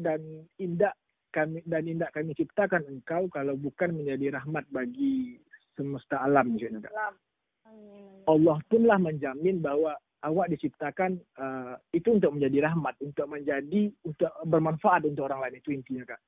dan 0.00 0.20
indak 0.56 0.96
kami 1.32 1.60
dan 1.68 1.84
indak 1.88 2.12
kami 2.12 2.32
ciptakan 2.32 2.84
engkau 2.88 3.28
kalau 3.28 3.56
bukan 3.56 3.92
menjadi 3.92 4.40
rahmat 4.40 4.64
bagi 4.72 5.36
semesta 5.76 6.24
alam 6.24 6.56
gitu 6.56 6.80
Kak. 6.80 6.92
Lam. 6.92 7.14
Allah 8.28 8.56
punlah 8.68 8.98
menjamin 9.00 9.64
bahwa 9.64 9.96
awak 10.22 10.50
diciptakan 10.54 11.18
eh, 11.18 11.74
itu 11.96 12.08
untuk 12.14 12.36
menjadi 12.36 12.70
rahmat, 12.70 12.94
untuk 13.02 13.26
menjadi 13.26 13.90
untuk 14.06 14.30
bermanfaat 14.46 15.08
untuk 15.08 15.26
orang 15.26 15.48
lain 15.48 15.58
itu 15.58 15.70
intinya 15.74 16.14
kak. 16.14 16.20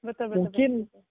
Betul, 0.00 0.26
betul. 0.32 0.38
Mungkin 0.46 0.70
betul. 0.88 1.04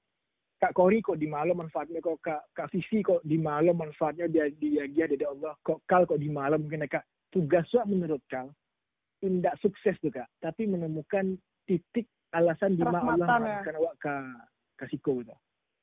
Kak 0.60 0.76
Kori 0.76 1.00
kok 1.00 1.16
di 1.16 1.28
malam 1.32 1.56
manfaatnya 1.64 2.04
kok 2.04 2.20
Kak 2.20 2.52
Kak 2.52 2.68
Fifi 2.68 3.00
kok 3.00 3.24
di 3.24 3.40
malam 3.40 3.80
manfaatnya 3.80 4.28
dia 4.28 4.52
dia 4.52 4.84
dia 4.92 5.08
dari 5.08 5.24
Allah 5.24 5.56
kok 5.64 5.88
Kal 5.88 6.04
kok 6.04 6.20
di 6.20 6.28
malam 6.28 6.68
mungkin 6.68 6.84
kak 6.84 7.08
tugas 7.32 7.64
menurut 7.88 8.20
Kal 8.28 8.52
tidak 9.20 9.56
sukses 9.60 9.96
kak 10.00 10.28
tapi 10.40 10.66
menemukan 10.66 11.36
titik 11.68 12.08
alasan 12.34 12.78
di 12.78 12.84
mana 12.86 13.04
Allah 13.04 13.16
ya. 13.16 13.40
mengatakan 13.40 13.76
awak 13.78 13.96
ke 14.00 14.14
kasiko 14.80 15.12
gitu. 15.22 15.36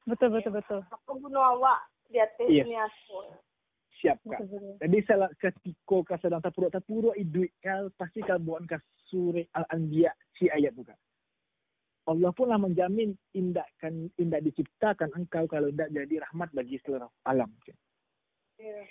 Betul, 0.06 0.28
betul, 0.30 0.52
betul. 0.54 0.80
Aku 0.94 1.18
bunuh 1.18 1.42
awak 1.42 1.82
di 2.06 2.22
atas 2.22 2.46
ini 2.46 2.78
aku. 2.78 3.34
siap 3.98 4.18
kak. 4.24 4.40
Betul, 4.40 4.58
betul. 4.58 4.74
Jadi 4.82 4.98
salah 5.04 5.30
ketika 5.36 5.96
kau 6.06 6.18
sedang 6.22 6.42
tapuruk 6.42 6.70
tapuruk 6.70 7.14
iduk 7.18 7.50
kal 7.60 7.90
pasti 7.98 8.22
kau 8.22 8.38
buat 8.38 8.64
ke 8.64 8.78
surah 9.10 9.46
Al-Anbiya 9.62 10.10
si 10.38 10.46
ayat 10.46 10.72
tu 10.78 10.86
kak. 10.86 10.98
Allah 12.06 12.30
pun 12.30 12.46
lah 12.46 12.58
menjamin 12.62 13.18
indak 13.34 13.66
kan 13.82 14.06
indak 14.22 14.46
diciptakan 14.46 15.10
engkau 15.18 15.50
kalau 15.50 15.74
tidak 15.74 15.90
jadi 15.90 16.22
rahmat 16.22 16.54
bagi 16.54 16.78
seluruh 16.86 17.10
alam. 17.26 17.50
Iya. 18.62 18.86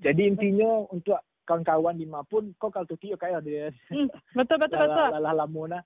Jadi 0.00 0.22
intinya 0.30 0.86
untuk 0.94 1.18
kawan-kawan 1.48 1.96
di 1.98 2.06
pun 2.28 2.54
kau 2.60 2.70
kalau 2.70 2.86
tuh 2.86 2.98
kayak 2.98 3.42
dia 3.42 3.70
Hmm, 3.90 4.08
betul, 4.36 4.56
betul, 4.60 4.78
betul. 4.78 5.08
lalah. 5.18 5.82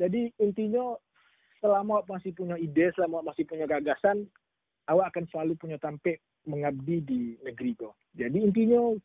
Jadi 0.00 0.32
intinya 0.40 0.96
selama 1.60 2.00
awak 2.00 2.08
masih 2.08 2.32
punya 2.32 2.56
ide, 2.56 2.88
selama 2.96 3.20
awak 3.20 3.36
masih 3.36 3.44
punya 3.44 3.68
gagasan, 3.68 4.24
awak 4.88 5.12
akan 5.12 5.24
selalu 5.28 5.52
punya 5.60 5.76
tampik 5.76 6.24
mengabdi 6.48 7.04
di 7.04 7.20
negeri 7.44 7.76
kau. 7.76 7.92
Jadi 8.16 8.40
intinya 8.40 8.96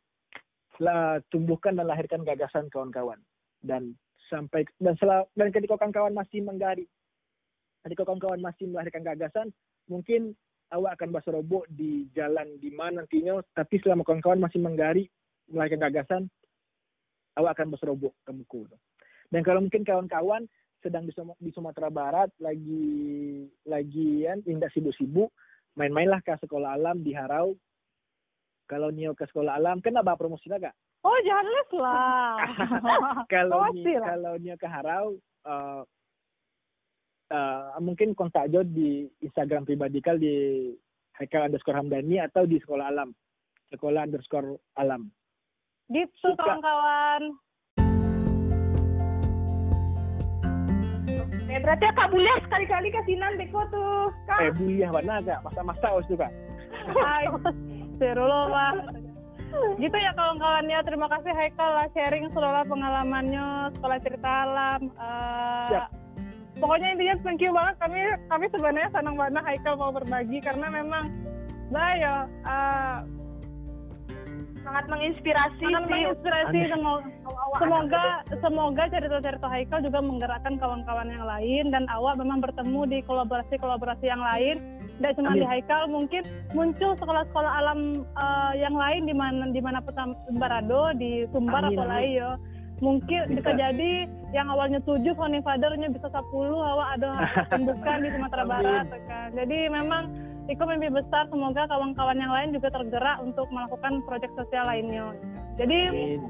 lah 0.80 1.19
tumbuhkan 1.32 1.76
dan 1.76 1.88
lahirkan 1.88 2.24
gagasan 2.24 2.71
kawan-kawan 2.71 3.19
dan 3.63 3.95
sampai 4.32 4.63
dan 4.80 4.95
sel, 4.95 5.28
dan 5.36 5.52
ketika 5.52 5.76
kawan-kawan 5.76 6.15
masih 6.15 6.39
menggali, 6.43 6.88
ketika 7.84 8.08
kawan-kawan 8.08 8.39
masih 8.39 8.71
melahirkan 8.71 9.04
gagasan, 9.04 9.48
mungkin 9.91 10.34
awak 10.73 10.97
akan 10.97 11.10
berserobok 11.13 11.69
di 11.69 12.10
jalan 12.15 12.58
di 12.58 12.73
mana 12.73 13.04
nantinya, 13.06 13.41
tapi 13.54 13.78
selama 13.82 14.01
kawan-kawan 14.01 14.41
masih 14.41 14.58
menggali 14.62 15.06
melahirkan 15.45 15.82
gagasan, 15.89 16.23
awak 17.38 17.60
akan 17.60 17.75
berserobok 17.75 18.13
ke 18.25 18.32
buku. 18.34 18.65
Dan 19.30 19.45
kalau 19.45 19.62
mungkin 19.62 19.86
kawan-kawan 19.86 20.49
sedang 20.82 21.06
di, 21.06 21.13
Sum- 21.13 21.38
di 21.41 21.49
Sumatera 21.54 21.89
Barat 21.89 22.30
lagi 22.38 23.45
lagi 23.65 24.25
kan 24.25 24.41
tidak 24.41 24.73
sibuk-sibuk, 24.73 25.30
main-mainlah 25.78 26.21
ke 26.21 26.34
sekolah 26.41 26.78
alam 26.78 27.01
di 27.01 27.13
Harau. 27.13 27.54
Kalau 28.65 28.89
Nio 28.89 29.13
ke 29.13 29.30
sekolah 29.30 29.62
alam, 29.62 29.78
kan 29.78 29.93
apa 29.93 30.17
promosi 30.17 30.49
kak? 30.49 30.73
Oh, 31.06 31.17
jangan 31.21 31.45
les 31.45 31.71
lah. 31.78 32.34
kalau 33.34 33.69
Pasti 33.69 33.86
ni, 33.86 33.93
lah. 33.93 34.08
kalau 34.10 34.34
Nio 34.41 34.56
ke 34.58 34.65
Harau, 34.65 35.06
eh, 35.45 35.82
eh, 37.32 37.80
mungkin 37.82 38.14
kontak 38.14 38.52
aja 38.52 38.62
di 38.62 39.10
Instagram 39.22 39.66
pribadi 39.66 40.00
kal 40.02 40.18
di 40.20 40.70
Haikal 41.16 41.48
underscore 41.48 41.80
Hamdani 41.80 42.20
atau 42.20 42.44
di 42.44 42.60
sekolah 42.60 42.92
alam. 42.92 43.16
Sekolah 43.72 44.04
underscore 44.04 44.60
alam. 44.76 45.08
Gitu, 45.88 46.28
kawan-kawan. 46.36 47.40
Eh, 51.56 51.60
berarti 51.64 51.88
Kak 51.96 52.12
Bulia 52.12 52.36
sekali-kali 52.44 52.92
kasinan 52.92 53.40
Beko 53.40 53.64
tuh. 53.72 54.12
Kak. 54.28 54.44
Eh, 54.44 54.52
buliah 54.60 54.92
mana 54.92 55.24
kak? 55.24 55.40
Masa-masa 55.48 55.88
harus 55.88 56.04
tuh 56.12 56.20
kak. 56.20 56.32
Hai, 56.92 57.32
seru 57.96 58.28
loh, 58.28 58.52
Pak. 58.52 58.74
Gitu 59.80 59.96
ya 59.96 60.12
kawan-kawannya. 60.20 60.84
Terima 60.84 61.08
kasih 61.08 61.32
Haikal 61.32 61.72
lah 61.80 61.88
sharing 61.96 62.28
seolah 62.36 62.68
pengalamannya 62.68 63.72
sekolah 63.80 63.98
cerita 64.04 64.30
alam. 64.44 64.82
Siap. 65.72 66.05
Pokoknya 66.56 66.88
intinya 66.96 67.15
thank 67.24 67.44
you 67.44 67.52
banget. 67.52 67.76
Kami 67.84 68.00
kami 68.32 68.46
sebenarnya 68.52 68.89
senang 68.96 69.15
banget 69.20 69.44
Haikal 69.44 69.76
mau 69.76 69.91
berbagi 69.91 70.39
karena 70.39 70.68
memang 70.72 71.04
nah 71.74 71.91
ya 71.98 72.15
eh, 72.46 72.98
Sangat 74.65 74.86
menginspirasi 74.89 75.62
sangat 75.62 75.86
menginspirasi. 75.86 76.58
Semoga 76.74 77.06
semoga 77.62 78.06
semoga 78.41 78.84
cerita-cerita 78.89 79.46
Haikal 79.46 79.80
juga 79.86 80.02
menggerakkan 80.02 80.58
kawan-kawan 80.58 81.06
yang 81.13 81.22
lain 81.22 81.70
dan 81.70 81.86
awak 81.94 82.18
memang 82.18 82.41
bertemu 82.41 82.82
di 82.89 82.98
kolaborasi-kolaborasi 83.06 84.06
yang 84.10 84.26
lain. 84.26 84.58
Tidak 84.98 85.22
cuma 85.22 85.38
Amin. 85.38 85.46
di 85.46 85.46
Haikal 85.46 85.86
mungkin 85.86 86.26
muncul 86.58 86.98
sekolah-sekolah 86.98 87.52
alam 87.62 88.10
eh, 88.10 88.54
yang 88.58 88.74
lain 88.74 89.06
di 89.06 89.13
mana 89.13 89.54
di 89.54 89.62
mana 89.62 89.86
Petam- 89.86 90.18
Barado 90.34 90.98
di 90.98 91.30
Sumbar 91.30 91.70
Amin, 91.70 91.78
atau 91.78 91.86
lain 91.86 92.10
ya 92.18 92.30
mungkin 92.84 93.36
bisa. 93.36 93.51
Jadi 93.55 94.09
yang 94.36 94.51
awalnya 94.51 94.84
tujuh 94.84 95.15
founding 95.15 95.43
fathernya 95.45 95.88
bisa 95.88 96.11
10 96.11 96.19
awak 96.51 96.88
ada 96.99 97.11
pembukaan 97.51 98.03
di 98.03 98.09
Sumatera. 98.11 98.43
Barat 98.43 98.86
kan. 99.07 99.30
jadi 99.32 99.71
memang 99.71 100.11
Iko 100.45 100.61
mimpi 100.69 100.93
besar 100.93 101.26
semoga 101.34 101.65
kawan-kawan 101.65 102.21
yang 102.21 102.30
lain 102.30 102.53
juga 102.53 102.69
tergerak 102.69 103.17
untuk 103.17 103.49
melakukan 103.49 104.05
proyek 104.05 104.30
sosial 104.38 104.61
lainnya 104.69 105.09
jadi 105.57 105.89
Amin. 105.89 106.21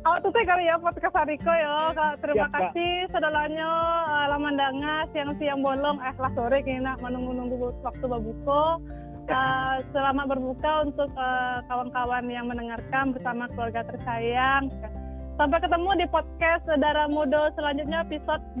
Awak 0.00 0.24
tutup 0.24 0.40
kali 0.48 0.64
ya 0.64 0.80
podcast 0.80 1.12
Hariko 1.12 1.52
ya. 1.52 1.92
Terima 2.24 2.48
Siap, 2.48 2.56
kasih 2.56 2.92
saudaranya 3.12 3.68
uh, 4.08 4.26
Lamandanga 4.32 5.04
siang-siang 5.12 5.60
bolong 5.60 6.00
eh 6.00 6.16
lah 6.16 6.32
sore 6.32 6.64
kena 6.64 6.96
menunggu-nunggu 7.04 7.84
waktu 7.84 8.04
berbuka. 8.08 8.80
Uh, 9.28 9.76
selamat 9.92 10.24
berbuka 10.32 10.88
untuk 10.88 11.12
uh, 11.20 11.60
kawan-kawan 11.68 12.32
yang 12.32 12.48
mendengarkan 12.48 13.12
bersama 13.12 13.44
keluarga 13.52 13.84
tersayang. 13.92 14.72
Sampai 15.40 15.56
ketemu 15.56 15.96
di 15.96 16.04
podcast 16.12 16.68
Saudara 16.68 17.08
Mudo 17.08 17.48
selanjutnya 17.56 18.04
episode 18.04 18.44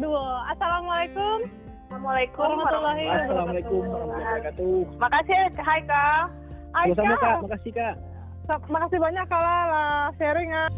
Assalamualaikum 0.56 1.44
Assalamualaikum 1.92 2.40
warahmatullahi 2.40 3.04
Assalamualaikum 3.04 3.80
warahmatullahi 3.84 4.24
wabarakatuh. 4.24 4.76
Makasih, 4.96 5.40
Hai 5.60 5.80
Kak. 5.84 6.24
Sama-sama 6.72 7.14
kak, 7.20 7.36
makasih 7.44 7.72
kak. 7.76 7.94
Makasih 8.72 8.96
banyak 8.96 9.24
Kak 9.28 9.42
Lala, 9.44 10.08
sharing 10.16 10.50
ah. 10.56 10.72